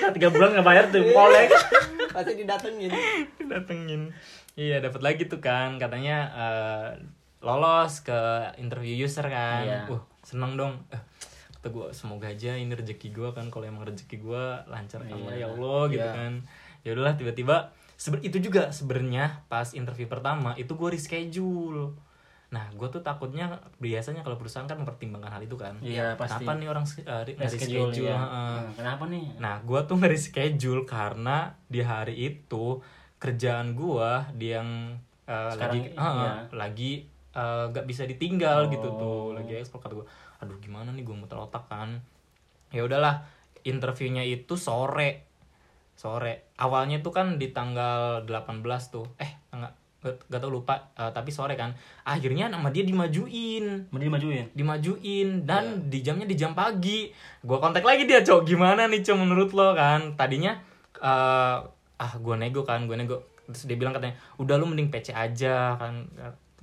Nah, 0.00 0.10
tiga 0.10 0.28
bulan 0.28 0.52
nggak 0.52 0.66
bayar 0.66 0.84
tuh 0.88 1.02
kolek. 1.06 1.48
Pasti 2.10 2.32
didatengin. 2.36 2.92
datengin 3.42 4.02
iya 4.52 4.76
dapat 4.78 5.00
lagi 5.00 5.24
tuh 5.24 5.38
kan 5.38 5.78
katanya 5.78 6.16
eh, 6.28 6.88
lolos 7.40 8.02
ke 8.02 8.18
interview 8.56 9.00
user 9.00 9.24
kan 9.24 9.62
Iya. 9.62 9.78
wah 9.86 10.02
seneng 10.20 10.52
dong 10.54 10.74
eh, 10.90 11.00
kata 11.60 11.68
gue 11.68 11.86
semoga 11.90 12.26
aja 12.26 12.52
ini 12.52 12.72
rezeki 12.72 13.08
gue 13.10 13.28
kan 13.30 13.44
kalau 13.46 13.64
emang 13.64 13.84
rezeki 13.84 14.16
gue 14.18 14.42
lancar 14.66 15.04
ya 15.04 15.12
Iya. 15.12 15.44
Allah 15.46 15.80
gitu 15.86 16.00
Iya. 16.00 16.16
kan 16.16 16.32
ya 16.80 16.90
udahlah 16.90 17.14
tiba-tiba 17.14 17.56
sebe- 17.94 18.22
itu 18.22 18.40
juga 18.40 18.68
sebenarnya 18.70 19.44
pas 19.46 19.70
interview 19.70 20.06
pertama 20.06 20.56
itu 20.56 20.72
gue 20.72 20.88
reschedule 20.90 21.92
nah 22.48 22.66
gue 22.68 22.88
tuh 22.88 22.98
takutnya 22.98 23.46
biasanya 23.76 24.20
kalau 24.20 24.34
perusahaan 24.34 24.64
kan 24.64 24.74
mempertimbangkan 24.74 25.30
hal 25.30 25.38
itu 25.40 25.54
kan 25.54 25.76
Iya, 25.78 26.16
pasti. 26.16 26.42
kenapa 26.42 26.50
nih 26.56 26.66
orang 26.66 26.82
uh, 26.82 27.22
Reschedule, 27.22 27.92
ya. 27.94 28.16
Nah, 28.16 28.72
kenapa 28.72 29.04
nih 29.06 29.24
Nah, 29.38 29.60
gua 29.60 29.84
tuh 29.84 29.94
nge-reschedule 29.96 30.82
karena 30.82 31.36
di 31.64 31.78
hari 31.80 32.16
itu 32.18 32.82
kerjaan 33.16 33.70
gua 33.72 34.26
di 34.32 34.50
yang 34.50 34.98
uh, 35.28 35.52
Sekarang, 35.52 35.78
lagi 35.78 35.94
uh, 35.94 36.34
lagi 36.50 36.92
uh, 37.32 37.68
gak 37.68 37.84
bisa 37.84 38.02
ditinggal 38.02 38.66
gitu 38.68 38.88
Oh. 38.88 38.98
tuh, 38.98 39.24
lagi 39.36 39.54
ekspor 39.54 39.78
kata 39.78 39.94
gua. 39.94 40.06
Aduh, 40.40 40.56
gimana 40.60 40.92
nih 40.92 41.04
gua 41.04 41.16
muter 41.16 41.36
otak 41.36 41.68
kan. 41.68 42.00
Ya 42.72 42.84
udahlah, 42.84 43.28
interviewnya 43.64 44.24
itu 44.24 44.56
sore. 44.56 45.28
Sore. 45.96 46.56
Awalnya 46.56 47.04
tuh 47.04 47.12
kan 47.12 47.36
di 47.36 47.52
tanggal 47.52 48.24
18 48.24 48.64
tuh. 48.88 49.04
Eh, 49.20 49.30
enggak 49.52 49.76
gak, 50.00 50.16
gak 50.32 50.40
tau 50.40 50.48
lupa, 50.48 50.88
uh, 50.96 51.12
tapi 51.12 51.28
sore 51.28 51.60
kan. 51.60 51.76
Akhirnya 52.08 52.48
nama 52.48 52.72
dia 52.72 52.88
dimajuin. 52.88 53.92
Mau 53.92 54.00
dimajuin? 54.00 54.48
Dimajuin. 54.56 55.44
Dan 55.44 55.92
di 55.92 56.00
jamnya 56.00 56.24
di 56.24 56.36
jam 56.40 56.56
pagi. 56.56 57.12
Gua 57.44 57.60
kontak 57.60 57.84
lagi 57.84 58.08
dia 58.08 58.24
cok 58.24 58.48
gimana 58.48 58.88
nih 58.88 59.04
cok 59.04 59.16
menurut 59.20 59.52
lo? 59.52 59.76
Kan. 59.76 60.16
Tadinya 60.16 60.56
eh, 60.96 61.58
ah 62.00 62.12
gua 62.16 62.40
nego 62.40 62.64
kan 62.64 62.88
gua 62.88 62.96
nego. 62.96 63.28
Terus 63.50 63.68
dia 63.68 63.76
bilang 63.76 63.92
katanya 63.92 64.16
udah 64.40 64.56
lu 64.56 64.72
mending 64.72 64.88
PC 64.88 65.12
aja 65.12 65.76
kan. 65.76 66.08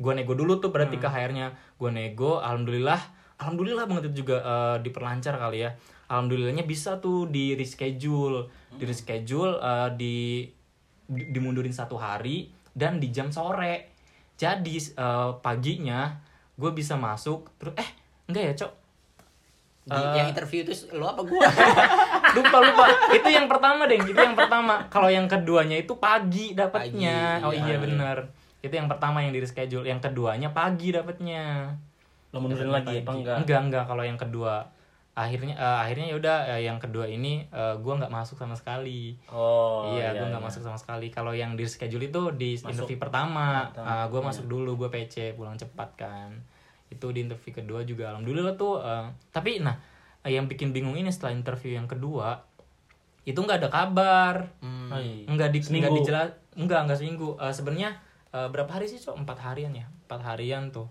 Gua 0.02 0.18
nego 0.18 0.34
dulu 0.34 0.58
tuh 0.58 0.74
berarti 0.74 0.98
ke 0.98 1.06
HR-nya 1.06 1.54
gua 1.78 1.94
nego 1.94 2.42
alhamdulillah 2.42 3.17
alhamdulillah 3.38 3.86
banget 3.86 4.10
itu 4.10 4.22
juga 4.22 4.38
eh, 4.40 4.78
diperlancar 4.82 5.36
kali 5.36 5.62
ya. 5.62 5.72
Alhamdulillahnya 6.08 6.64
bisa 6.64 6.98
tuh 6.98 7.26
di 7.26 7.54
reschedule. 7.54 8.48
Di 8.72 8.84
reschedule 8.84 9.54
eh, 9.58 9.90
di 9.94 10.16
di- 11.04 11.28
dimundurin 11.30 11.72
satu 11.72 11.96
hari 11.96 12.48
dan 12.72 12.98
di 12.98 13.10
jam 13.10 13.30
sore. 13.30 13.94
Jadi 14.34 14.76
eh, 14.78 15.32
paginya 15.40 16.18
gue 16.54 16.72
bisa 16.72 16.94
masuk 16.94 17.54
terus 17.56 17.74
eh 17.76 17.90
enggak 18.26 18.44
ya 18.44 18.54
cok? 18.58 18.74
Di, 19.88 19.96
Eh. 19.96 20.14
yang 20.20 20.28
interview 20.28 20.60
itu 20.62 20.74
lo 20.92 21.08
apa 21.08 21.24
gua? 21.24 21.48
lupa 22.36 22.58
lupa. 22.60 22.86
Itu 23.10 23.30
yang 23.30 23.48
pertama 23.48 23.88
deh 23.88 23.96
itu 23.96 24.12
yang 24.12 24.36
pertama. 24.36 24.84
Kalau 24.88 25.08
yang 25.08 25.26
keduanya 25.26 25.80
itu 25.80 25.96
pagi 25.96 26.52
dapatnya 26.52 27.40
Pagi, 27.40 27.46
oh 27.48 27.54
iya. 27.56 27.72
iya. 27.72 27.78
bener. 27.80 28.18
Itu 28.60 28.74
yang 28.74 28.92
pertama 28.92 29.24
yang 29.24 29.32
di 29.32 29.40
reschedule. 29.40 29.88
Yang 29.88 30.12
keduanya 30.12 30.52
pagi 30.52 30.92
dapatnya 30.92 31.72
lo 32.38 32.40
mundurin 32.40 32.70
lagi 32.70 33.02
apa 33.02 33.12
enggak 33.12 33.36
enggak 33.42 33.62
enggak 33.64 33.84
kalau 33.86 34.04
yang 34.04 34.16
kedua 34.16 34.70
akhirnya 35.12 35.58
eh, 35.58 35.78
akhirnya 35.82 36.06
ya 36.08 36.16
udah 36.16 36.38
eh, 36.48 36.62
yang 36.64 36.78
kedua 36.78 37.06
ini 37.06 37.42
eh, 37.44 37.76
gua 37.76 37.98
nggak 37.98 38.14
masuk 38.14 38.38
sama 38.38 38.54
sekali 38.54 39.18
oh 39.28 39.90
iya, 39.92 40.14
gue 40.14 40.28
nggak 40.28 40.44
masuk 40.44 40.62
sama 40.62 40.76
sekali. 40.76 41.10
Kalau 41.10 41.32
yang 41.32 41.54
di 41.54 41.66
schedule 41.66 42.06
itu 42.06 42.22
di 42.32 42.54
Masuk. 42.54 42.70
interview 42.86 43.00
pertama, 43.00 43.66
Pertama, 43.68 44.06
gue 44.06 44.22
masuk 44.22 44.46
dulu, 44.46 44.78
gue 44.78 44.90
PC 44.90 45.34
pulang 45.34 45.56
cepat 45.56 45.90
kan. 45.98 46.30
Itu 46.88 47.10
di 47.10 47.24
interview 47.24 47.50
kedua 47.52 47.82
juga, 47.82 48.12
alhamdulillah 48.12 48.54
tuh. 48.54 48.78
eh, 48.80 49.06
tapi 49.32 49.58
nah, 49.58 49.74
yang 50.24 50.46
bikin 50.46 50.70
bingung 50.70 50.94
ini 50.94 51.10
setelah 51.10 51.34
interview 51.34 51.74
yang 51.74 51.86
kedua, 51.86 52.38
itu 53.24 53.36
nggak 53.36 53.58
ada 53.60 53.70
kabar, 53.70 54.36
Hmm. 54.60 54.92
Iya. 54.94 55.28
nggak 55.28 55.50
di 55.50 55.60
Seminggu. 55.60 55.82
nggak 55.82 55.94
dijelas, 55.98 56.30
nggak 56.54 56.80
nggak 56.86 56.98
seminggu. 56.98 57.30
Eh, 57.38 57.52
Sebenarnya 57.52 57.90
eh, 58.30 58.48
berapa 58.48 58.70
hari 58.70 58.86
sih 58.86 59.00
cok? 59.00 59.18
Empat 59.18 59.38
harian 59.42 59.74
ya, 59.74 59.88
empat 60.06 60.22
harian 60.26 60.70
tuh. 60.70 60.88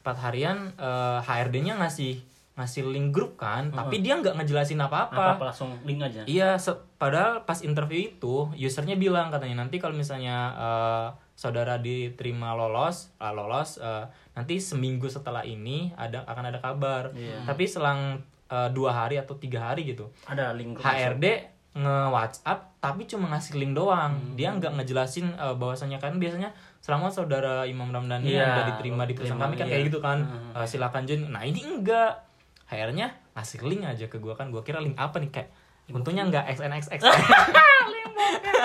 Empat 0.00 0.16
harian 0.24 0.72
eh, 0.76 1.18
HRD-nya 1.22 1.76
ngasih 1.80 2.20
ngasih 2.60 2.92
link 2.92 3.16
grup 3.16 3.40
kan, 3.40 3.72
tapi 3.72 4.04
dia 4.04 4.20
nggak 4.20 4.36
ngejelasin 4.36 4.76
apa 4.84 5.08
apa 5.08 5.48
langsung 5.48 5.80
link 5.80 6.04
aja 6.04 6.28
Iya, 6.28 6.60
padahal 7.00 7.48
pas 7.48 7.64
interview 7.64 8.12
itu 8.12 8.52
usernya 8.52 9.00
bilang 9.00 9.32
katanya 9.32 9.64
nanti 9.64 9.80
kalau 9.80 9.96
misalnya 9.96 10.52
eh, 10.60 11.08
saudara 11.40 11.80
diterima 11.80 12.52
lolos, 12.52 13.16
ah, 13.16 13.32
lolos 13.32 13.80
eh, 13.80 14.04
nanti 14.36 14.60
seminggu 14.60 15.08
setelah 15.08 15.40
ini 15.40 15.88
ada 15.96 16.20
akan 16.28 16.52
ada 16.52 16.60
kabar. 16.60 17.16
Iya. 17.16 17.48
Tapi 17.48 17.64
selang 17.64 18.20
eh, 18.52 18.68
dua 18.76 18.92
hari 18.92 19.16
atau 19.16 19.40
tiga 19.40 19.72
hari 19.72 19.88
gitu, 19.88 20.12
ada 20.28 20.52
link 20.52 20.76
grup 20.76 20.84
HRD 20.84 21.56
nge 21.70 21.96
WhatsApp 22.10 22.82
tapi 22.82 23.06
cuma 23.08 23.30
ngasih 23.32 23.56
link 23.56 23.72
doang. 23.72 24.12
Hmm. 24.12 24.34
Dia 24.36 24.52
nggak 24.52 24.80
ngejelasin 24.80 25.32
eh, 25.32 25.54
bahwasannya 25.56 25.96
kan 25.96 26.20
biasanya 26.20 26.52
selama 26.80 27.12
saudara 27.12 27.68
Imam 27.68 27.92
Ramdhani 27.92 28.32
Iya, 28.32 28.44
udah 28.56 28.64
diterima 28.74 29.04
di 29.04 29.12
perusahaan 29.12 29.40
kami 29.40 29.54
kan 29.60 29.68
iya. 29.68 29.72
kayak 29.76 29.84
gitu 29.92 30.00
kan. 30.00 30.18
Hmm. 30.24 30.56
Eh, 30.56 30.66
silakan 30.66 31.04
join. 31.04 31.28
Nah, 31.28 31.44
ini 31.44 31.60
enggak. 31.60 32.26
HR-nya 32.70 33.34
ngasih 33.34 33.66
link 33.66 33.82
aja 33.82 34.06
ke 34.06 34.16
gua 34.22 34.38
kan. 34.38 34.48
Gua 34.48 34.62
kira 34.62 34.78
link 34.78 34.94
apa 34.94 35.18
nih 35.18 35.30
kayak 35.30 35.50
Untungnya 35.90 36.22
enggak 36.22 36.46
XNXX. 36.54 37.02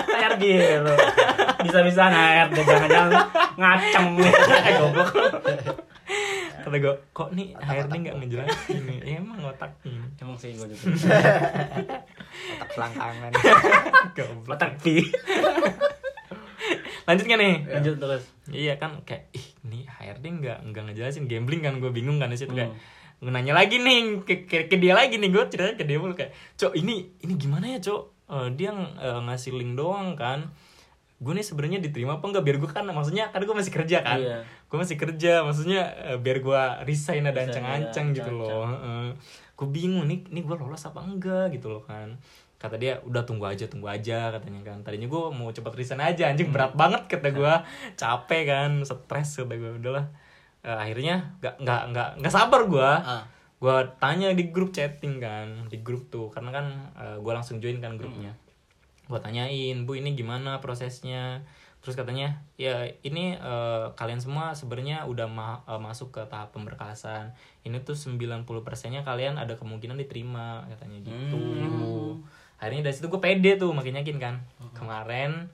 HRD 0.05 0.43
lo 0.83 0.93
bisa-bisa 1.65 2.03
HRD 2.11 2.57
jangan-jangan 2.61 3.11
ngacem 3.57 4.05
eh 4.69 4.73
goblok 4.77 5.09
Kata 6.65 6.77
gue, 6.81 6.95
kok 7.13 7.29
nih 7.37 7.53
HRD 7.61 7.93
nggak 7.93 8.15
ngejelasin 8.25 8.81
nih? 8.89 8.97
Ya, 9.05 9.21
emang 9.21 9.37
otak 9.45 9.69
ini. 9.85 10.01
emang 10.17 10.33
sih 10.33 10.49
gue 10.57 10.65
juga 10.65 10.97
Otak 12.57 12.69
selangkangan. 12.73 13.31
Goblok. 14.17 14.53
otak 14.57 14.71
pi 14.81 15.05
Lanjut 17.05 17.25
nggak 17.25 17.39
nih? 17.39 17.55
lanjut 17.69 17.95
terus. 17.97 18.23
Iya 18.47 18.73
kan 18.75 19.01
kayak 19.01 19.29
ih 19.31 19.45
nih 19.63 19.83
HRD 19.85 20.25
nggak 20.35 20.57
nggak 20.65 20.83
ngejelasin. 20.89 21.25
Gambling 21.25 21.61
kan 21.61 21.77
gue 21.77 21.89
bingung 21.89 22.17
kan 22.17 22.27
di 22.27 22.35
situ 22.35 22.51
kayak 22.51 22.69
Hmm. 22.69 22.81
gue 23.15 23.31
nanya 23.31 23.53
lagi 23.53 23.77
nih 23.77 24.21
ke, 24.21 24.43
ke, 24.43 24.57
ke 24.67 24.75
dia 24.75 24.91
lagi 24.91 25.15
nih 25.15 25.29
gue 25.29 25.43
ceritanya 25.47 25.75
ke 25.75 25.85
dia 25.85 25.97
mulu 25.97 26.13
kayak 26.13 26.35
cok 26.55 26.75
ini 26.75 27.09
ini 27.19 27.33
gimana 27.35 27.65
ya 27.67 27.79
cok? 27.79 28.01
Eh, 28.25 28.47
dia 28.53 28.73
eh, 28.73 29.19
ngasih 29.21 29.53
link 29.53 29.73
doang 29.73 30.13
kan. 30.13 30.51
Gue 31.15 31.31
nih 31.31 31.41
sebenarnya 31.41 31.79
diterima 31.79 32.19
apa 32.19 32.25
enggak 32.25 32.43
biar 32.43 32.57
gue 32.57 32.67
kan 32.67 32.83
maksudnya 32.83 33.29
kan 33.29 33.39
gue 33.39 33.55
masih 33.55 33.71
kerja 33.71 33.97
kan. 34.01 34.19
Iya. 34.19 34.39
gue 34.65 34.77
masih 34.77 34.97
kerja 34.97 35.33
maksudnya 35.41 35.81
eh, 36.03 36.17
biar 36.17 36.37
gue 36.39 36.61
resign 36.83 37.23
ada 37.23 37.37
Resign, 37.37 37.47
ancang-ancang 37.47 38.05
iya, 38.11 38.15
gitu 38.17 38.31
loh 38.33 38.65
Heeh. 38.65 39.07
gue 39.55 39.67
bingung 39.71 40.03
nih 40.03 40.27
nih 40.27 40.43
gue 40.43 40.55
lolos 40.57 40.83
apa 40.83 40.99
enggak 40.99 41.53
gitu 41.53 41.71
loh 41.71 41.79
kan 41.79 42.17
kata 42.65 42.75
dia 42.75 42.97
udah 43.01 43.21
tunggu 43.21 43.45
aja 43.45 43.65
tunggu 43.65 43.85
aja 43.85 44.29
katanya 44.31 44.61
kan. 44.63 44.81
Tadinya 44.81 45.05
gue 45.05 45.23
mau 45.31 45.47
cepet 45.47 45.71
resign 45.71 46.01
aja 46.01 46.27
anjing 46.27 46.49
berat 46.49 46.73
banget 46.73 47.05
kata 47.07 47.29
gue 47.29 47.53
capek 47.93 48.41
kan 48.43 48.71
stres 48.81 49.37
kata 49.37 49.53
gue 49.53 49.71
udahlah. 49.77 50.05
Eh, 50.61 50.73
akhirnya 50.73 51.37
nggak 51.37 51.55
nggak 51.59 51.81
nggak 51.89 52.09
nggak 52.19 52.33
sabar 52.33 52.61
gue 52.65 52.91
Ah. 52.99 53.23
gue 53.55 53.77
tanya 53.97 54.29
di 54.29 54.49
grup 54.49 54.69
chatting 54.69 55.17
kan 55.17 55.47
di 55.65 55.79
grup 55.79 56.09
tuh. 56.09 56.27
Karena 56.27 56.49
kan 56.51 56.65
gue 57.17 57.31
langsung 57.31 57.57
join 57.57 57.77
kan 57.77 57.95
grupnya. 57.95 58.33
Gue 59.05 59.19
tanyain 59.19 59.77
bu 59.81 59.93
ini 59.93 60.13
gimana 60.13 60.57
prosesnya? 60.59 61.45
Terus 61.77 61.93
katanya 61.95 62.41
ya 62.55 62.81
ini 62.99 63.37
eh, 63.37 63.85
kalian 63.93 64.17
semua 64.17 64.51
sebenarnya 64.51 65.05
udah 65.05 65.29
ma- 65.29 65.61
eh, 65.63 65.77
masuk 65.77 66.09
ke 66.11 66.21
tahap 66.25 66.49
pemberkasan. 66.49 67.29
Ini 67.61 67.77
tuh 67.79 67.93
90 67.93 68.41
persennya 68.59 69.01
kalian 69.01 69.37
ada 69.37 69.53
kemungkinan 69.53 69.93
diterima 69.95 70.65
katanya 70.67 70.97
gitu. 71.03 71.37
Hmm. 71.37 72.25
Akhirnya 72.65 72.83
dari 72.83 72.95
situ 72.95 73.07
gue 73.07 73.17
pede 73.17 73.55
tuh 73.55 73.69
makin 73.69 73.95
yakin 73.95 74.17
kan. 74.17 74.35
Kemarin 74.73 75.47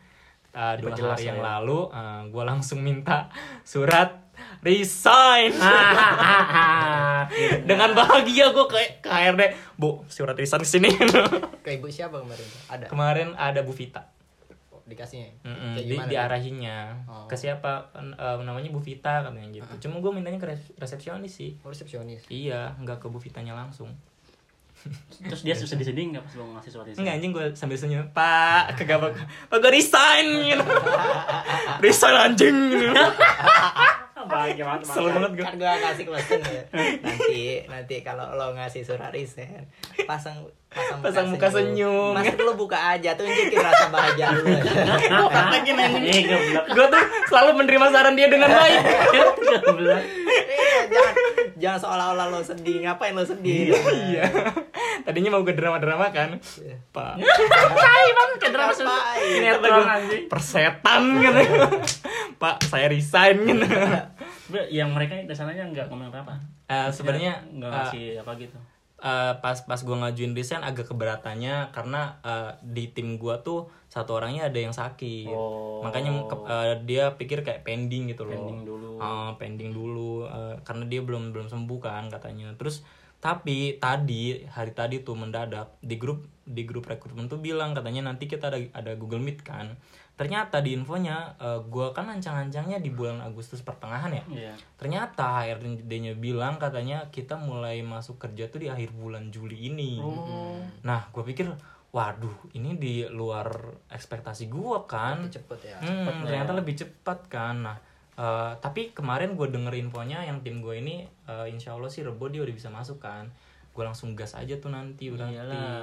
eh, 0.49 0.73
dua 0.79 0.91
Diperjelas 0.91 1.15
hari 1.15 1.27
yang 1.27 1.37
ya. 1.37 1.59
lalu 1.59 1.79
gue 2.27 2.43
langsung 2.43 2.79
minta 2.79 3.27
surat 3.61 4.23
resign. 4.59 5.51
Dengan 7.63 7.89
bahagia 7.93 8.49
gue 8.49 8.65
ke 8.65 8.77
ke 8.99 9.09
HRD 9.09 9.41
bu 9.75 10.03
surat 10.07 10.33
resign 10.33 10.61
ke 10.61 10.69
sini. 10.69 10.89
Ke 11.61 11.75
ibu 11.75 11.87
siapa 11.87 12.17
kemarin? 12.17 12.47
Ada. 12.67 12.85
kemarin 12.87 13.27
ada 13.35 13.61
Bu 13.61 13.71
Vita. 13.71 14.07
Dikasihnya. 14.81 15.31
Mm-mm, 15.41 15.71
Kayak 15.77 15.87
di, 15.87 15.95
diarahinnya. 16.11 16.77
Oh. 17.05 17.23
ke 17.23 17.35
siapa? 17.35 17.93
Eh, 17.95 18.35
namanya 18.41 18.67
Bu 18.67 18.81
Vita 18.81 19.23
katanya 19.23 19.47
gitu. 19.53 19.87
Cuma 19.87 19.99
gue 19.99 20.11
mintanya 20.11 20.35
ke 20.35 20.47
res- 20.49 20.73
resepsionis 20.75 21.31
sih. 21.31 21.55
Oh, 21.61 21.69
resepsionis. 21.69 22.27
iya 22.27 22.75
nggak 22.75 22.99
ke 22.99 23.07
Bu 23.07 23.17
Vitanya 23.17 23.55
langsung 23.55 23.93
terus 25.21 25.41
dia 25.45 25.53
susah 25.53 25.77
sedih 25.77 26.17
nggak 26.17 26.23
pas 26.25 26.33
lo 26.33 26.43
ngasih 26.57 26.71
surat 26.73 26.85
itu 26.89 26.97
Enggak 26.97 27.13
anjing 27.21 27.31
gue 27.31 27.45
sambil 27.53 27.77
senyum 27.77 28.09
Pak 28.09 28.73
kagak 28.81 28.97
pak 28.97 29.57
gue 29.61 29.71
resign 29.71 30.27
gitu 30.49 30.65
resign 31.85 32.15
anjing 32.17 32.55
gitu. 32.73 32.89
bahagia 34.21 34.63
banget 34.63 34.81
Kesel 34.85 35.05
banget 35.11 35.31
gue 35.33 35.45
Kan 35.45 35.55
gua 35.57 35.73
kasih 35.81 36.03
closing 36.05 36.41
ya. 36.45 36.63
Nanti 37.01 37.41
nanti 37.65 37.95
kalau 38.05 38.37
lo 38.37 38.53
ngasih 38.53 38.85
surat 38.85 39.09
resign, 39.09 39.65
pasang 40.05 40.45
pasang, 40.69 41.01
Pasang 41.01 41.25
muka 41.33 41.49
senyum. 41.49 42.13
Mas 42.13 42.29
lu 42.37 42.53
buka 42.53 42.77
aja 42.77 43.17
tunjukin 43.17 43.59
rasa 43.59 43.89
bahagia 43.89 44.29
lu. 44.37 44.45
lagi 44.45 45.71
anjing 45.73 46.05
eh 46.05 46.21
goblok 46.29 46.65
gue 46.69 46.85
tuh 46.85 47.03
selalu 47.33 47.49
menerima 47.65 47.85
saran 47.91 48.13
dia 48.13 48.27
dengan 48.29 48.49
baik 48.53 48.81
Iya, 50.61 50.79
jangan 50.87 51.13
jangan 51.57 51.79
seolah-olah 51.81 52.25
lo 52.29 52.39
sedih. 52.45 52.85
Ngapain 52.85 53.17
lo 53.17 53.25
sedih? 53.25 53.73
iya 54.05 54.25
tadinya 55.01 55.29
mau 55.29 55.41
ke 55.41 55.51
drama-drama 55.51 56.09
kan? 56.09 56.37
Pak. 56.89 57.13
Tai 57.73 58.07
banget 58.11 58.35
kayak 58.37 58.53
drama 58.53 58.73
sinetron 58.73 59.85
anjing. 59.85 60.23
persetan 60.27 61.01
gitu. 61.17 61.41
Pak 62.37 62.55
saya 62.63 62.87
resign 62.87 63.37
gitu. 63.43 63.65
Sebenernya 64.41 64.67
yang 64.69 64.91
mereka 64.91 65.15
di 65.15 65.31
sananya 65.31 65.63
nggak 65.65 65.87
ngomong 65.87 66.09
apa 66.09 66.19
apa 66.21 66.35
Eh, 66.65 66.89
sebenarnya 66.89 67.35
nggak 67.49 67.69
ngasih 67.69 68.05
apa 68.17 68.31
gitu? 68.37 68.57
eh, 68.97 69.33
pas 69.35 69.57
pas 69.59 69.75
gue 69.77 69.97
ngajuin 69.97 70.29
resign 70.31 70.61
agak 70.61 70.85
keberatannya 70.85 71.71
karena 71.71 72.21
eh, 72.21 72.53
di 72.61 72.85
tim 72.87 73.17
gue 73.17 73.33
tuh 73.41 73.65
satu 73.87 74.13
orangnya 74.13 74.45
ada 74.45 74.55
yang 74.55 74.71
sakit. 74.71 75.25
Oh. 75.25 75.81
makanya 75.81 76.13
ke- 76.23 76.45
eh, 76.47 76.75
dia 76.85 77.09
pikir 77.11 77.41
kayak 77.41 77.61
pending 77.61 78.07
gitu 78.07 78.23
loh. 78.23 78.37
Pending 78.37 78.61
dulu. 78.61 78.91
Ah, 78.97 79.33
pending 79.35 79.71
dulu 79.71 80.23
eh, 80.23 80.55
karena 80.61 80.85
dia 80.85 81.01
belum 81.01 81.31
belum 81.31 81.47
sembuh 81.47 81.79
kan 81.79 82.07
katanya. 82.07 82.53
Terus 82.55 82.85
tapi 83.21 83.77
tadi 83.77 84.41
hari 84.49 84.73
tadi 84.73 85.05
tuh 85.05 85.13
mendadak 85.13 85.77
di 85.77 86.01
grup 86.01 86.25
di 86.41 86.65
grup 86.65 86.89
rekrutmen 86.89 87.29
tuh 87.29 87.37
bilang 87.37 87.77
katanya 87.77 88.09
nanti 88.09 88.25
kita 88.25 88.49
ada 88.49 88.59
ada 88.73 88.91
Google 88.97 89.21
Meet 89.21 89.45
kan. 89.45 89.77
Ternyata 90.17 90.59
di 90.65 90.73
infonya 90.73 91.37
eh, 91.37 91.61
gua 91.69 91.93
kan 91.93 92.09
ancang-ancangnya 92.09 92.81
di 92.81 92.89
bulan 92.89 93.21
Agustus 93.21 93.61
pertengahan 93.61 94.09
ya. 94.09 94.25
Iya. 94.25 94.53
ternyata 94.75 95.45
HRD-nya 95.45 96.17
bilang 96.17 96.57
katanya 96.57 97.13
kita 97.13 97.37
mulai 97.37 97.85
masuk 97.85 98.17
kerja 98.17 98.49
tuh 98.49 98.65
di 98.65 98.67
akhir 98.73 98.89
bulan 98.97 99.29
Juli 99.29 99.69
ini. 99.69 100.01
Nah 100.81 101.13
gue 101.13 101.21
pikir 101.21 101.53
waduh 101.91 102.55
ini 102.57 102.79
di 102.79 103.05
luar 103.05 103.51
ekspektasi 103.91 104.49
gua 104.49 104.89
kan. 104.89 105.29
Cepet 105.29 105.59
ya 105.61 105.77
Hmm, 105.77 106.25
ternyata 106.25 106.57
lebih 106.57 106.73
cepat 106.73 107.29
kan. 107.29 107.61
Nah, 107.61 107.77
eh, 108.13 108.51
tapi 108.57 108.91
kemarin 108.91 109.33
gue 109.33 109.47
denger 109.47 109.73
infonya 109.77 110.21
yang 110.21 110.39
tim 110.39 110.59
gue 110.59 110.75
ini, 110.75 110.95
eh, 111.25 111.45
insya 111.47 111.71
Allah 111.71 111.87
sih 111.87 112.01
Rebo 112.01 112.27
dia 112.27 112.39
udah 112.39 112.51
bisa 112.51 112.67
masuk 112.67 112.97
kan. 112.97 113.29
Gue 113.71 113.81
langsung 113.81 114.13
gas 114.13 114.33
aja 114.33 114.55
tuh 114.55 114.67
nanti 114.67 115.07
berarti. 115.07 115.39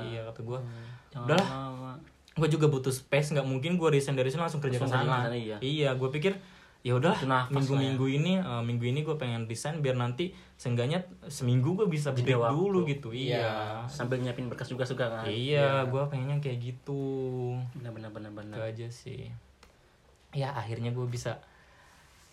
Iya 0.06 0.26
kata 0.26 0.40
gue. 0.42 0.60
Jangan 1.08 1.24
Udahlah, 1.24 1.96
gue 2.34 2.48
juga 2.48 2.66
butuh 2.66 2.90
space. 2.90 3.32
nggak 3.32 3.44
mungkin 3.44 3.74
gue 3.74 3.88
resign 3.88 4.12
dari 4.12 4.28
sini 4.28 4.40
langsung 4.40 4.60
kerja 4.60 4.76
ke 4.76 4.84
sana. 4.84 5.26
iya. 5.30 5.56
Iya, 5.58 5.90
gue 5.94 6.10
pikir 6.10 6.36
ya 6.78 6.94
udah 6.94 7.10
minggu-minggu 7.50 8.06
ini 8.08 8.38
eh, 8.38 8.62
minggu 8.62 8.86
ini 8.86 9.02
gue 9.02 9.18
pengen 9.18 9.44
resign 9.44 9.82
biar 9.82 9.98
nanti 9.98 10.30
seenggaknya 10.54 11.02
seminggu 11.26 11.74
gue 11.74 11.90
bisa 11.90 12.14
break 12.14 12.38
waktu. 12.38 12.54
dulu 12.54 12.78
gitu 12.86 13.10
iya 13.10 13.82
Sambil 13.84 14.22
nyiapin 14.22 14.46
berkas 14.46 14.70
juga 14.70 14.86
suka 14.86 15.10
kan. 15.10 15.26
iya 15.26 15.82
gue 15.82 15.98
pengennya 16.06 16.38
kayak 16.38 16.62
gitu 16.62 17.02
Benar 17.74 17.90
benar 17.90 18.10
benar 18.14 18.30
benar. 18.30 18.54
itu 18.54 18.62
aja 18.62 18.86
sih 18.94 19.26
ya 20.30 20.54
akhirnya 20.54 20.94
gue 20.94 21.02
bisa 21.04 21.42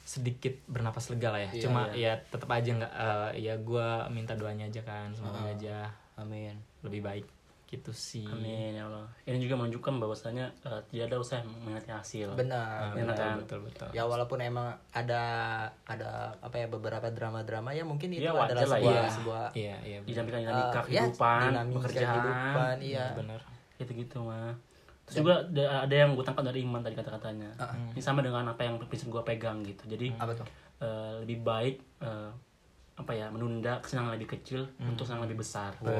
sedikit 0.06 0.54
bernapas 0.66 1.10
lega 1.10 1.30
lah 1.30 1.42
ya 1.42 1.50
Iya, 1.50 1.62
cuma 1.62 1.82
ya 1.92 2.14
tetap 2.24 2.46
aja 2.48 2.70
nggak 2.72 2.94
eh, 2.94 3.30
ya 3.42 3.54
gue 3.58 3.88
minta 4.10 4.34
doanya 4.34 4.66
aja 4.66 4.82
kan 4.82 5.10
semoga 5.10 5.42
aja 5.44 5.90
amin 6.16 6.54
lebih 6.80 7.02
baik 7.02 7.26
gitu 7.66 7.90
sih 7.90 8.22
Amin 8.24 8.72
ya 8.72 8.86
Allah. 8.86 9.10
Ini 9.26 9.42
juga 9.42 9.58
menunjukkan 9.58 9.98
bahwasanya 9.98 10.46
eh, 10.62 10.80
tidak 10.86 11.06
ada 11.10 11.18
usaha 11.18 11.42
yang 11.42 11.50
mengkhianati 11.50 11.90
hasil. 11.92 12.28
benar 12.32 12.78
Ah, 12.80 12.94
Benar 12.94 13.10
betul, 13.10 13.26
kan? 13.26 13.36
betul 13.42 13.60
betul 13.66 13.88
ya 13.92 14.04
walaupun 14.06 14.38
emang 14.40 14.68
ada 14.92 15.22
ada 15.84 16.10
apa 16.38 16.56
ya 16.56 16.70
beberapa 16.70 17.10
drama-drama 17.10 17.74
ya 17.74 17.82
mungkin 17.82 18.14
itu 18.14 18.22
Iya, 18.22 18.32
wajar 18.32 18.54
adalah 18.54 18.70
lah, 18.70 18.78
sebuah 18.78 18.94
iya. 18.96 19.10
sebuah 19.12 19.46
iya 19.56 19.76
iya 19.82 19.98
benar. 20.00 20.14
Dinamika 20.14 20.38
eh, 20.38 20.44
dinamika 20.46 20.70
ya, 20.70 21.02
kehidupan, 21.02 21.40
dinamika 21.42 21.78
pekerjaan. 21.82 22.06
kehidupan 22.14 22.76
iya 22.80 23.06
benar 23.12 23.42
Itu 23.76 23.92
gitu 23.94 24.18
mah. 24.22 24.54
Terus 25.06 25.16
juga 25.22 25.34
ada, 25.46 25.94
yang 25.96 26.18
gue 26.18 26.26
tangkap 26.26 26.44
dari 26.44 26.66
Iman 26.66 26.82
tadi 26.82 26.98
kata-katanya. 26.98 27.54
Ini 27.94 28.02
sama 28.02 28.26
dengan 28.26 28.42
apa 28.48 28.62
yang 28.62 28.82
prinsip 28.82 29.06
gue 29.08 29.22
pegang 29.22 29.62
gitu. 29.62 29.86
Jadi 29.86 30.10
apa 30.18 30.34
tuh 30.34 30.48
eh, 30.82 31.22
lebih 31.22 31.46
baik 31.46 31.76
eh, 32.02 32.30
apa 32.96 33.12
ya 33.12 33.28
menunda 33.28 33.84
kesenangan 33.84 34.16
lebih 34.16 34.34
kecil 34.34 34.66
untuk 34.82 35.04
kesenangan 35.06 35.28
lebih 35.28 35.40
besar. 35.44 35.72
Wah, 35.78 35.92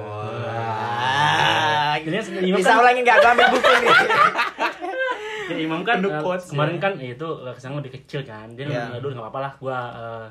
Jadi 2.00 2.16
Imam 2.42 2.58
bisa 2.58 2.72
kan, 2.72 2.82
ulangi 2.82 3.00
nggak? 3.04 3.18
Gue 3.20 3.30
ambil 3.30 3.48
buku 3.52 3.70
nih. 3.70 3.90
ya, 5.54 5.58
Imam 5.62 5.82
kan 5.86 5.98
quotes, 6.02 6.50
kemarin 6.50 6.78
kan 6.82 6.98
eh, 6.98 7.14
itu 7.14 7.28
kesenangan 7.54 7.80
lebih 7.86 7.94
kecil 8.02 8.22
kan. 8.26 8.48
Dia 8.58 8.66
Iya. 8.66 8.84
aduh 8.98 9.14
nggak 9.14 9.22
apa-apa 9.22 9.40
lah, 9.44 9.54
gue 9.60 9.78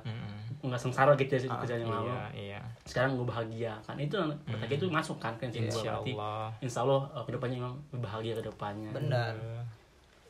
Mm-mm. 0.03 0.34
Nggak 0.65 0.81
sengsara 0.81 1.13
gitu 1.15 1.29
ya 1.31 1.41
kerjanya 1.61 1.85
malu. 1.85 2.09
iya 2.09 2.25
iya 2.35 2.61
Sekarang 2.83 3.15
gue 3.15 3.25
bahagia 3.25 3.77
kan 3.83 3.97
itu 3.97 4.17
berarti 4.47 4.75
itu 4.75 4.87
masuk 4.89 5.17
kan 5.19 5.37
gue 5.61 5.69
insya 5.69 6.01
berarti. 6.01 6.13
Allah 6.13 6.49
Insya 6.59 6.81
Allah 6.81 7.01
eh, 7.11 7.23
ke 7.23 7.33
depannya 7.33 7.57
Imam 7.59 7.73
lebih 7.91 8.03
bahagia 8.03 8.33
ke 8.35 8.45
depannya. 8.45 8.91
Benar. 8.91 9.35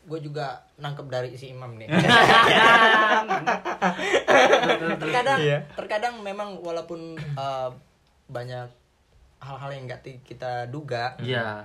Gue 0.05 0.19
juga 0.21 0.47
nangkep 0.77 1.07
dari 1.07 1.31
si 1.33 1.49
Imam 1.49 1.75
nih. 1.75 1.87
terkadang, 4.99 5.39
Iya. 5.41 5.59
terkadang 5.73 6.15
memang 6.21 6.59
walaupun 6.59 7.01
eh, 7.17 7.71
banyak 8.27 8.69
hal-hal 9.39 9.71
yang 9.71 9.85
nggak 9.87 10.03
kita 10.21 10.67
duga, 10.69 11.15
Iya. 11.19 11.65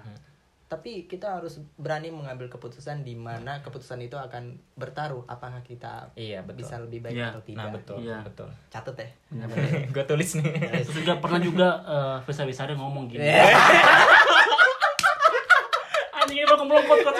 Tapi 0.70 1.04
kita 1.04 1.34
harus 1.34 1.58
berani 1.76 2.08
mengambil 2.08 2.46
keputusan 2.46 3.02
di 3.02 3.18
mana 3.18 3.58
keputusan 3.60 3.98
itu 4.00 4.14
akan 4.14 4.54
bertaruh 4.76 5.26
apakah 5.26 5.66
kita 5.66 6.14
iya 6.14 6.40
betul 6.40 6.62
bisa 6.62 6.78
lebih 6.78 7.02
baik 7.02 7.18
Iya. 7.18 7.28
atau 7.28 7.42
tidak. 7.42 7.58
nah 7.58 7.68
betul 7.74 7.98
Iya. 7.98 8.18
betul 8.22 8.50
Catet 8.70 8.96
ya. 8.96 9.10
gue 9.98 10.04
tulis 10.06 10.30
nih 10.38 10.46
Terus 10.86 10.94
juga 10.96 11.14
pernah 11.18 11.42
juga 11.42 11.68
uh, 11.84 12.18
Visa 12.22 12.46
Visare 12.46 12.78
ngomong 12.78 13.10
gini. 13.10 13.26
Iya. 13.26 13.50
Anjing 16.16 16.38
ini 16.38 16.46
bakal 16.46 16.66
melompat 16.66 16.98
kok. 17.02 17.16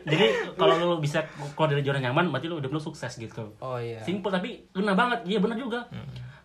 Jadi 0.00 0.26
kalau 0.56 0.74
lu 0.78 0.96
bisa 0.98 1.20
keluar 1.52 1.68
dari 1.68 1.84
zona 1.84 2.00
nyaman, 2.00 2.32
berarti 2.32 2.48
lu 2.48 2.56
udah 2.56 2.70
lu 2.70 2.80
sukses 2.80 3.12
gitu. 3.14 3.52
Oh 3.60 3.76
iya. 3.76 4.00
Simpel 4.00 4.32
tapi 4.32 4.64
kena 4.72 4.96
banget. 4.96 5.28
Iya 5.28 5.38
benar 5.38 5.60
juga. 5.60 5.84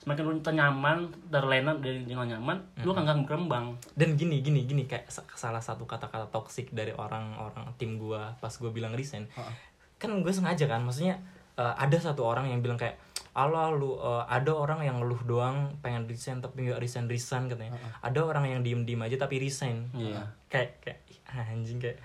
Semakin 0.05 0.23
lu 0.23 0.33
nyaman, 0.37 0.97
terlena 1.27 1.73
dari 1.75 2.05
zona 2.05 2.29
nyaman, 2.29 2.57
lu 2.79 2.93
akan 2.93 3.25
berkembang. 3.25 3.73
dan 3.91 4.13
gini 4.13 4.39
gini 4.39 4.63
gini 4.63 4.85
kayak 4.85 5.09
sa- 5.09 5.25
salah 5.33 5.57
satu 5.59 5.83
kata-kata 5.83 6.29
toksik 6.29 6.69
dari 6.69 6.93
orang-orang 6.93 7.65
tim 7.75 7.97
gua 7.97 8.37
pas 8.37 8.53
gua 8.53 8.69
bilang 8.69 8.93
resign 8.93 9.25
kan 9.95 10.11
gue 10.13 10.29
sengaja 10.29 10.67
kan 10.67 10.79
maksudnya 10.79 11.17
eh, 11.55 11.73
ada 11.75 11.97
satu 11.97 12.21
orang 12.21 12.45
yang 12.45 12.59
bilang 12.59 12.75
kayak 12.75 13.01
Allah 13.33 13.71
lu 13.71 13.95
eh, 13.95 14.23
ada 14.29 14.51
orang 14.51 14.79
yang 14.79 14.99
ngeluh 14.99 15.25
doang 15.25 15.73
pengen 15.79 16.05
resign 16.05 16.37
tapi 16.37 16.67
nggak 16.67 16.77
resign 16.77 17.07
resign 17.07 17.47
katanya 17.47 17.73
ada 17.99 18.19
orang 18.21 18.45
yang 18.45 18.61
diem 18.61 18.83
diem 18.83 19.01
aja 19.01 19.17
tapi 19.17 19.39
resign. 19.39 19.89
Iya. 19.91 20.21
kayak 20.45 20.69
kayak 20.79 20.99
anjing 21.33 21.81
kayak 21.81 21.97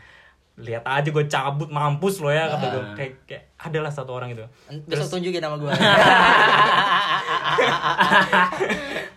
lihat 0.63 0.83
aja 0.83 1.05
gue 1.07 1.25
cabut 1.27 1.69
mampus 1.69 2.19
lo 2.19 2.29
ya 2.29 2.49
kata 2.49 2.67
gue 2.69 2.83
kayak 2.95 3.13
kayak 3.25 3.43
adalah 3.59 3.89
satu 3.89 4.11
orang 4.13 4.31
itu 4.31 4.45
Besok 4.85 5.09
tunjukin 5.13 5.39
nama 5.39 5.57
gue. 5.57 5.69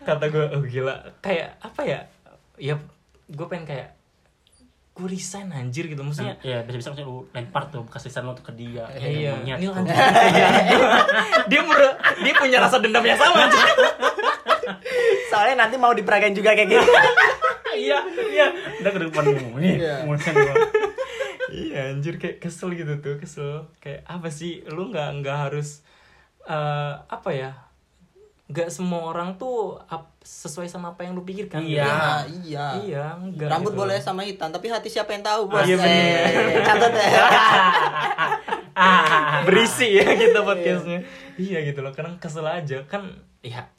kata 0.04 0.26
gue 0.28 0.46
oh 0.52 0.64
gila 0.64 0.96
kayak 1.20 1.56
apa 1.60 1.82
ya 1.82 2.00
ya 2.58 2.76
gue 3.26 3.46
pengen 3.46 3.66
kayak 3.66 3.90
gue 4.94 5.08
resign 5.08 5.50
anjir 5.50 5.88
gitu 5.88 6.00
maksudnya 6.00 6.38
Iya, 6.40 6.62
bisa-bisa 6.62 6.88
maksudnya 6.88 7.10
lu 7.10 7.26
lempar 7.32 7.66
tuh 7.68 7.82
bekas 7.82 8.04
lisan 8.04 8.24
lu 8.24 8.34
tuh 8.34 8.46
ke 8.46 8.54
dia. 8.54 8.86
Ya, 8.94 9.10
iya, 9.10 9.32
Monyet. 9.34 9.58
ini 9.58 9.68
lanjut. 9.68 9.90
dia 11.50 11.62
mer- 11.64 11.98
dia 12.20 12.34
punya 12.36 12.58
rasa 12.62 12.78
dendam 12.78 13.02
yang 13.02 13.18
sama 13.18 13.42
anjir. 13.42 13.58
Soalnya 15.28 15.56
nanti 15.60 15.76
mau 15.76 15.92
diperagain 15.92 16.32
juga 16.32 16.54
kayak 16.54 16.70
gitu. 16.72 16.86
Iya, 17.74 18.06
iya. 18.30 18.54
Udah 18.78 18.92
ke 18.94 19.00
depan 19.02 19.24
lu. 19.26 19.58
Nih, 19.58 19.82
Iya. 19.82 20.06
Iya 21.54 21.90
anjir 21.90 22.18
kayak 22.18 22.38
kesel 22.40 22.74
gitu 22.74 22.98
tuh 22.98 23.16
kesel 23.16 23.70
kayak 23.78 24.02
apa 24.06 24.28
sih 24.28 24.66
lu 24.68 24.90
nggak 24.90 25.22
nggak 25.22 25.38
harus 25.40 25.86
eh, 26.44 26.94
apa 27.00 27.30
ya 27.30 27.52
nggak 28.46 28.70
semua 28.70 29.08
orang 29.08 29.36
tuh 29.36 29.78
ap- 29.84 30.18
sesuai 30.20 30.68
sama 30.68 30.92
apa 30.92 31.02
yang 31.02 31.14
lu 31.14 31.22
pikirkan 31.22 31.62
Iya. 31.62 31.86
Iya, 31.86 32.04
iya. 32.28 32.66
iya 32.82 33.06
enggak 33.16 33.50
Rambut 33.50 33.72
gitu. 33.72 33.80
boleh 33.80 33.98
sama 33.98 34.22
hitam, 34.22 34.50
tapi 34.50 34.68
hati 34.68 34.88
siapa 34.88 35.10
yang 35.10 35.22
tahu, 35.22 35.48
Bos? 35.48 35.64
iya, 35.64 35.76
bener. 35.76 36.28
Eh, 36.52 36.62
Catat 36.62 36.92
ya. 36.92 37.24
berisi 39.44 39.94
ya 39.94 40.08
kita 40.12 40.40
podcastnya 40.42 41.06
iya 41.36 41.62
gitu 41.62 41.80
loh 41.80 41.92
kadang 41.92 42.18
kesel 42.18 42.44
aja 42.44 42.82
kan 42.84 43.06
ya 43.42 43.70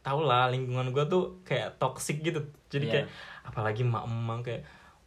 tau 0.00 0.20
lah 0.20 0.46
lingkungan 0.46 0.88
gua 0.90 1.04
tuh 1.04 1.42
kayak 1.42 1.76
toxic 1.76 2.20
gitu 2.20 2.38
jadi 2.68 2.84
Iya. 2.84 2.92
kayak 2.92 3.06
apalagi 3.44 3.82
mak 3.82 4.04
emak 4.04 4.38
kayak 4.42 4.62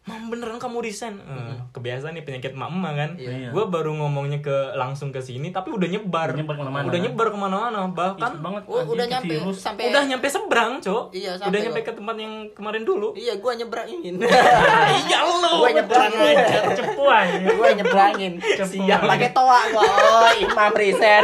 Mam 0.08 0.32
beneran 0.32 0.56
kamu 0.56 0.80
resign 0.80 1.20
Eh, 1.20 1.56
Kebiasaan 1.70 2.15
nih 2.15 2.24
penyakit 2.24 2.52
mak 2.52 2.67
emak 2.70 2.93
kan 2.96 3.10
Iya. 3.13 3.52
Gue 3.52 3.67
baru 3.67 3.91
ngomongnya 3.93 4.39
ke 4.39 4.56
langsung 4.74 5.12
ke 5.12 5.20
sini 5.20 5.52
Tapi 5.52 5.67
udah 5.70 5.84
nyebar 5.86 6.32
Udah 6.32 6.38
nyebar 6.38 6.56
ke 6.56 6.62
mana-mana, 6.62 6.86
Udah 6.88 7.00
nyebar 7.02 7.28
ke 7.28 7.38
mana-mana 7.38 7.78
Bahkan 7.89 8.32
banget. 8.39 8.62
Oh, 8.65 8.88
udah 8.88 9.06
nyampe 9.06 9.28
virus. 9.30 9.58
sampai 9.60 9.91
udah 9.91 10.04
nyampe 10.04 10.28
seberang 10.28 10.80
cok 10.80 11.12
Iya, 11.12 11.36
Udah 11.41 11.60
nyampe 11.60 11.80
ke 11.82 11.91
tempat 11.91 12.15
yang 12.15 12.34
kemarin 12.52 12.84
dulu 12.84 13.12
Iya, 13.13 13.36
gua 13.38 13.52
nyebrangin. 13.54 14.15
Iya 15.04 15.17
lo 15.22 15.52
Gua 15.60 15.70
nyebrangin. 15.70 16.36
Cepu 16.74 17.04
aja. 17.06 17.48
gua 17.52 17.70
nyebrangin. 17.74 18.34
Siap. 18.39 19.02
Pakai 19.02 19.30
toa 19.32 19.60
gua. 19.70 19.84
Oh, 19.84 20.32
Imam 20.34 20.72
riset. 20.72 21.24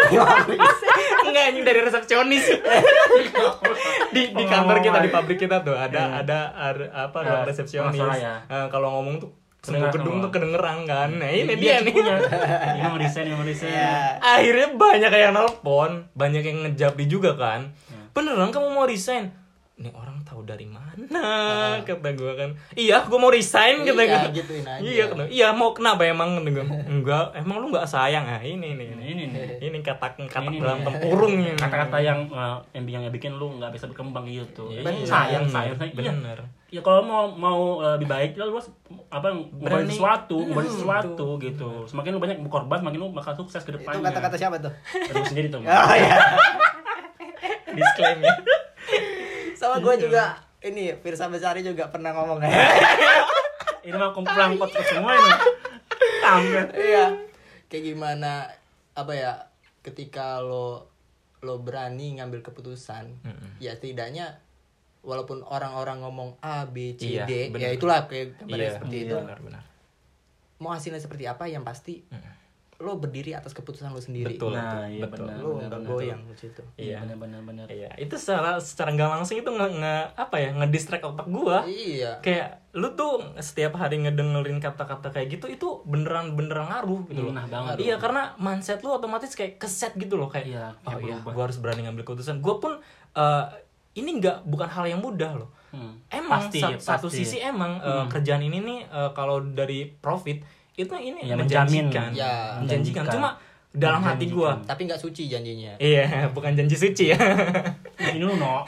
Enggak 1.24 1.44
anjing 1.50 1.64
dari 1.64 1.80
resepsionis 1.82 2.46
di 4.14 4.22
di 4.30 4.44
kantor 4.44 4.78
kita 4.80 4.98
di 5.00 5.10
pabrik 5.10 5.40
kita 5.40 5.62
tuh 5.62 5.74
ada 5.74 6.20
ada 6.20 6.40
ar- 6.54 6.92
apa 6.92 7.18
ruang 7.18 7.42
Eh, 7.42 7.48
resepsionis 7.48 8.00
kalau 8.74 8.90
ngomong 8.92 9.16
tuh 9.20 9.30
semua 9.60 9.88
gedung 9.88 10.18
tuh 10.20 10.28
kedengeran 10.28 10.84
kan 10.84 11.10
nah 11.14 11.30
ini 11.30 11.46
Iya, 11.48 11.56
dia 11.56 11.76
nih 11.80 11.94
cepunya. 11.94 12.16
Imam 12.82 12.96
resign, 12.98 13.26
Imam 13.28 13.44
resign. 13.44 13.70
Iya. 13.70 14.18
akhirnya 14.20 14.68
banyak 14.74 15.12
yang 15.14 15.32
nelpon 15.32 15.92
banyak 16.12 16.42
yang 16.42 16.58
ngejapri 16.64 17.06
juga 17.06 17.32
kan 17.34 17.72
Hmm. 17.86 18.10
beneran 18.12 18.50
kamu 18.50 18.68
mau 18.70 18.84
resign 18.84 19.30
nih 19.76 19.90
orang 19.90 20.13
tahu 20.44 20.50
dari 20.50 20.68
mana? 20.68 21.24
Kata 21.88 22.10
gue 22.12 22.32
kan. 22.36 22.50
Iya 22.76 22.98
gue 23.02 23.16
mau 23.16 23.32
resign 23.32 23.82
kata 23.82 23.96
Iya, 23.96 24.18
gue 24.20 24.32
gituin 24.36 24.66
aja. 24.66 24.82
iya 24.84 25.04
kata 25.08 25.24
iya 25.26 25.48
mau 25.50 25.72
kenapa 25.72 26.04
emang? 26.04 26.36
Kata 26.36 26.50
gue 26.52 26.66
enggak 26.92 27.26
emang 27.34 27.58
lu 27.58 27.72
nggak 27.72 27.88
sayang? 27.88 28.26
Ah 28.26 28.40
ini 28.40 28.76
nih 28.76 28.88
ini. 28.90 29.04
Ini 29.06 29.24
nih 29.32 29.44
ini. 29.64 29.78
Kata 29.80 30.12
kata 30.20 30.44
Ini 30.44 30.60
dalam 30.60 30.84
tempurung 30.84 31.34
ini. 31.34 31.56
Kata-kata 31.56 31.98
yang 31.98 32.28
uh, 32.28 32.60
yang 32.72 32.84
yang 32.86 33.08
bikin 33.08 33.34
lu 33.34 33.56
nggak 33.56 33.72
bisa 33.72 33.88
berkembang 33.88 34.28
gitu 34.28 34.68
Iya, 34.70 34.84
Bener. 34.84 35.08
sayang 35.08 35.46
sayang 35.48 35.78
sayang. 35.78 35.96
iya. 35.96 36.12
Bener 36.12 36.40
ya 36.68 36.82
kalau 36.82 37.06
mau 37.06 37.30
mau 37.30 37.60
uh, 37.78 37.94
lebih 37.94 38.10
baik 38.10 38.34
ya 38.34 38.44
lu 38.44 38.58
harus 38.58 38.66
apa 39.08 39.30
Berani. 39.30 39.46
berani. 39.86 39.94
sesuatu 39.94 40.42
Hmm, 40.42 40.58
berani 40.58 40.70
sesuatu 40.74 41.28
gitu. 41.38 41.70
Semakin 41.86 42.10
lu 42.10 42.20
banyak 42.20 42.38
berkorban 42.42 42.82
semakin 42.82 42.98
lu 42.98 43.08
bakal 43.14 43.34
sukses 43.36 43.62
ke 43.62 43.70
Itu 43.70 43.78
depannya. 43.78 44.10
kata-kata 44.10 44.36
siapa 44.36 44.58
tuh? 44.58 44.74
Aduh, 45.08 45.22
sendiri 45.24 45.48
tuh 45.48 45.62
Oh 45.70 45.94
iya. 45.94 46.18
disclaim 47.70 48.20
ya 48.22 48.34
Sama 49.64 49.80
gue 49.80 49.96
juga 49.98 50.24
ini 50.60 50.92
Firsa 51.00 51.28
Besari 51.28 51.64
juga 51.64 51.88
pernah 51.88 52.12
ngomong 52.12 52.44
ini 53.86 53.96
mah 53.96 54.12
kumpulan 54.12 54.56
podcast 54.56 54.92
semua 54.92 55.12
ini 55.14 55.32
kampret 56.20 56.70
Iya. 56.74 57.06
Kayak 57.68 57.84
gimana 57.86 58.48
apa 58.94 59.12
ya 59.12 59.32
ketika 59.82 60.40
lo 60.40 60.92
lo 61.40 61.60
berani 61.60 62.16
ngambil 62.16 62.40
keputusan, 62.40 63.20
ya 63.60 63.76
setidaknya 63.76 64.40
walaupun 65.04 65.44
orang-orang 65.44 66.00
ngomong 66.00 66.40
A 66.40 66.64
B 66.64 66.96
C 66.96 67.20
Iya, 67.20 67.28
D, 67.28 67.52
bener. 67.52 67.60
ya 67.60 67.70
itulah 67.76 68.08
kayak 68.08 68.40
iya 68.48 68.72
seperti 68.72 68.96
iya. 68.96 69.08
itu. 69.12 69.16
benar 69.20 69.40
benar 69.44 69.64
Mau 70.64 70.72
hasilnya 70.72 71.04
seperti 71.04 71.28
apa 71.28 71.52
yang 71.52 71.68
pasti 71.68 72.08
lo 72.76 72.96
berdiri 72.96 73.32
atas 73.32 73.52
keputusan 73.52 73.90
lo 73.90 73.98
sendiri. 73.98 74.34
betul 74.34 74.52
Nah, 74.52 74.82
betul, 74.82 74.84
iya 74.90 75.04
betul. 75.04 75.26
benar. 75.26 75.38
Lo 75.38 75.50
nggak 75.56 75.82
goyang 75.84 76.22
di 76.24 76.36
situ. 76.36 76.62
iya 76.76 76.98
benar 77.00 77.18
benar 77.18 77.42
benar 77.42 77.66
iya 77.68 77.90
itu 77.96 78.16
secara 78.16 78.58
secara 78.58 78.90
nggak 78.92 79.10
langsung 79.12 79.36
itu 79.36 79.46
nge, 79.46 79.68
nge- 79.74 80.10
apa 80.16 80.36
ya 80.38 80.50
ngedistract 80.54 81.04
otak 81.04 81.28
gua 81.28 81.64
Iya. 81.64 82.18
kayak 82.20 82.48
lu 82.74 82.90
tuh 82.92 83.14
setiap 83.38 83.76
hari 83.76 84.00
ngedengerin 84.00 84.58
kata-kata 84.58 85.10
kayak 85.10 85.28
gitu 85.32 85.46
itu 85.48 85.68
beneran 85.84 86.34
beneran 86.34 86.66
ngaruh 86.68 87.06
gitu 87.06 87.22
loh 87.22 87.32
Nah, 87.32 87.46
banget. 87.46 87.76
iya 87.80 87.96
karena 87.96 88.34
mindset 88.36 88.80
lu 88.80 88.90
otomatis 88.92 89.32
kayak 89.32 89.58
keset 89.58 89.94
gitu 89.94 90.16
loh 90.16 90.26
kayak 90.26 90.50
Iya, 90.50 90.66
oh 90.84 90.98
iya 90.98 91.18
gua 91.20 91.44
harus 91.44 91.58
berani 91.58 91.84
ngambil 91.84 92.04
keputusan 92.04 92.40
gua 92.40 92.58
pun 92.58 92.82
eh, 93.14 93.46
ini 93.94 94.18
nggak 94.18 94.44
bukan 94.44 94.68
hal 94.68 94.86
yang 94.88 95.00
mudah 95.00 95.34
loh 95.36 95.50
Hmm. 95.70 95.98
emang 96.08 96.50
Pasti, 96.50 96.60
sa- 96.60 96.78
satu 96.78 97.08
pasti. 97.08 97.26
sisi 97.26 97.38
emang 97.40 97.78
eh, 97.80 98.06
kerjaan 98.08 98.42
ini 98.42 98.58
nih 98.60 98.80
eh, 98.84 99.10
kalau 99.12 99.40
dari 99.40 99.86
profit 99.88 100.42
itu 100.74 100.90
ini 100.96 101.22
Ya, 101.24 101.36
menjamin. 101.36 101.88
menjanjikan 101.88 102.10
Ya, 102.12 102.58
menjanjikan. 102.58 102.62
Menjanjikan. 102.66 103.06
cuma 103.10 103.30
dalam 103.70 104.02
hati 104.02 104.26
gua. 104.28 104.58
Tapi 104.60 104.86
nggak 104.86 104.98
suci 104.98 105.26
janjinya. 105.28 105.74
iya 105.78 106.06
bukan 106.36 106.54
janji 106.54 106.74
suci 106.74 107.10
ya. 107.10 107.18
Ini 107.98 108.22
no 108.22 108.62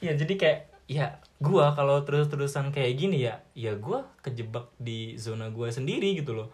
ya 0.00 0.12
jadi 0.12 0.34
kayak 0.34 0.58
ya 0.86 1.06
gua 1.38 1.72
kalau 1.72 2.02
terus-terusan 2.02 2.68
kayak 2.68 2.96
gini 2.96 3.22
ya 3.22 3.40
ya 3.52 3.76
gua 3.76 4.08
kejebak 4.20 4.68
di 4.76 5.16
zona 5.16 5.48
gua 5.48 5.68
sendiri 5.68 6.16
gitu 6.16 6.32
loh. 6.32 6.48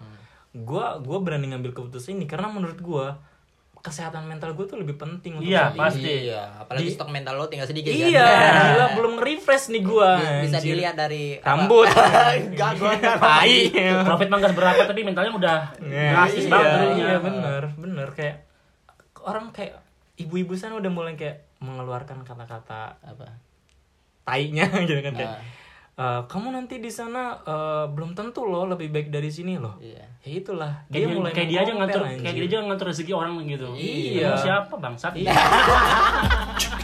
Gua 0.52 0.98
gua 0.98 1.18
berani 1.20 1.50
ngambil 1.50 1.72
keputusan 1.72 2.16
ini 2.16 2.26
karena 2.26 2.48
menurut 2.48 2.78
gua 2.78 3.18
kesehatan 3.86 4.26
mental 4.26 4.50
gua 4.52 4.66
tuh 4.66 4.76
lebih 4.76 4.94
penting 4.94 5.38
untuk 5.38 5.46
Iya, 5.46 5.70
pasti. 5.70 6.26
Iya, 6.26 6.42
apalagi 6.58 6.84
Di- 6.84 6.92
stok 6.92 7.06
mental 7.08 7.34
lo 7.34 7.46
tinggal 7.46 7.64
sedikit 7.64 7.88
iya 7.88 8.26
kan. 8.26 8.54
gila 8.68 8.86
belum 8.98 9.14
refresh 9.16 9.70
nih 9.70 9.82
gua 9.82 10.18
Bi- 10.18 10.42
Bisa 10.42 10.58
anjir. 10.58 10.74
dilihat 10.74 10.94
dari 10.94 11.38
rambut 11.38 11.86
Enggak, 12.50 12.70
gua 12.74 12.90
enggak. 12.92 13.16
tai 13.16 13.56
profit 14.02 14.26
mah 14.26 14.38
nggak 14.38 14.52
seberapa 14.52 14.80
tapi 14.82 15.00
mentalnya 15.00 15.32
udah 15.32 15.58
drastis 15.78 16.42
iya, 16.42 16.50
banget 16.50 16.66
turunnya 16.68 16.96
iya 16.98 17.16
bener 17.20 17.62
bener 17.76 18.08
kayak 18.10 18.36
orang 19.20 19.46
kayak 19.50 19.78
ibu-ibu 20.16 20.52
sana 20.52 20.74
udah 20.74 20.88
mulai 20.88 21.14
kayak 21.14 21.46
mengeluarkan 21.58 22.20
kata-kata 22.20 22.98
Apa? 23.00 23.26
tainya 24.24 24.66
gitu 24.82 24.98
kan 25.00 25.14
kayak 25.14 25.38
"Eh, 25.96 26.20
kamu 26.28 26.52
nanti 26.52 26.76
di 26.76 26.88
sana 26.88 27.40
eh, 27.40 27.84
belum 27.88 28.12
tentu 28.12 28.44
loh 28.44 28.68
lebih 28.68 28.92
baik 28.92 29.08
dari 29.08 29.28
sini 29.28 29.56
loh 29.56 29.80
Iya. 29.80 30.04
ya 30.20 30.30
itulah 30.36 30.72
kayak 30.86 31.02
dia, 31.02 31.16
mulai 31.16 31.32
kayak 31.32 31.48
dia 31.48 31.58
aja 31.58 31.72
ngatur 31.72 32.02
anjir. 32.02 32.20
kayak 32.20 32.36
dia 32.36 32.46
aja 32.46 32.58
ngatur 32.62 32.86
rezeki 32.86 33.12
orang 33.12 33.32
gitu 33.42 33.66
Iya. 33.72 34.28
Lu 34.28 34.36
siapa 34.36 34.74
bangsat 34.76 35.12
Iya. 35.16 35.32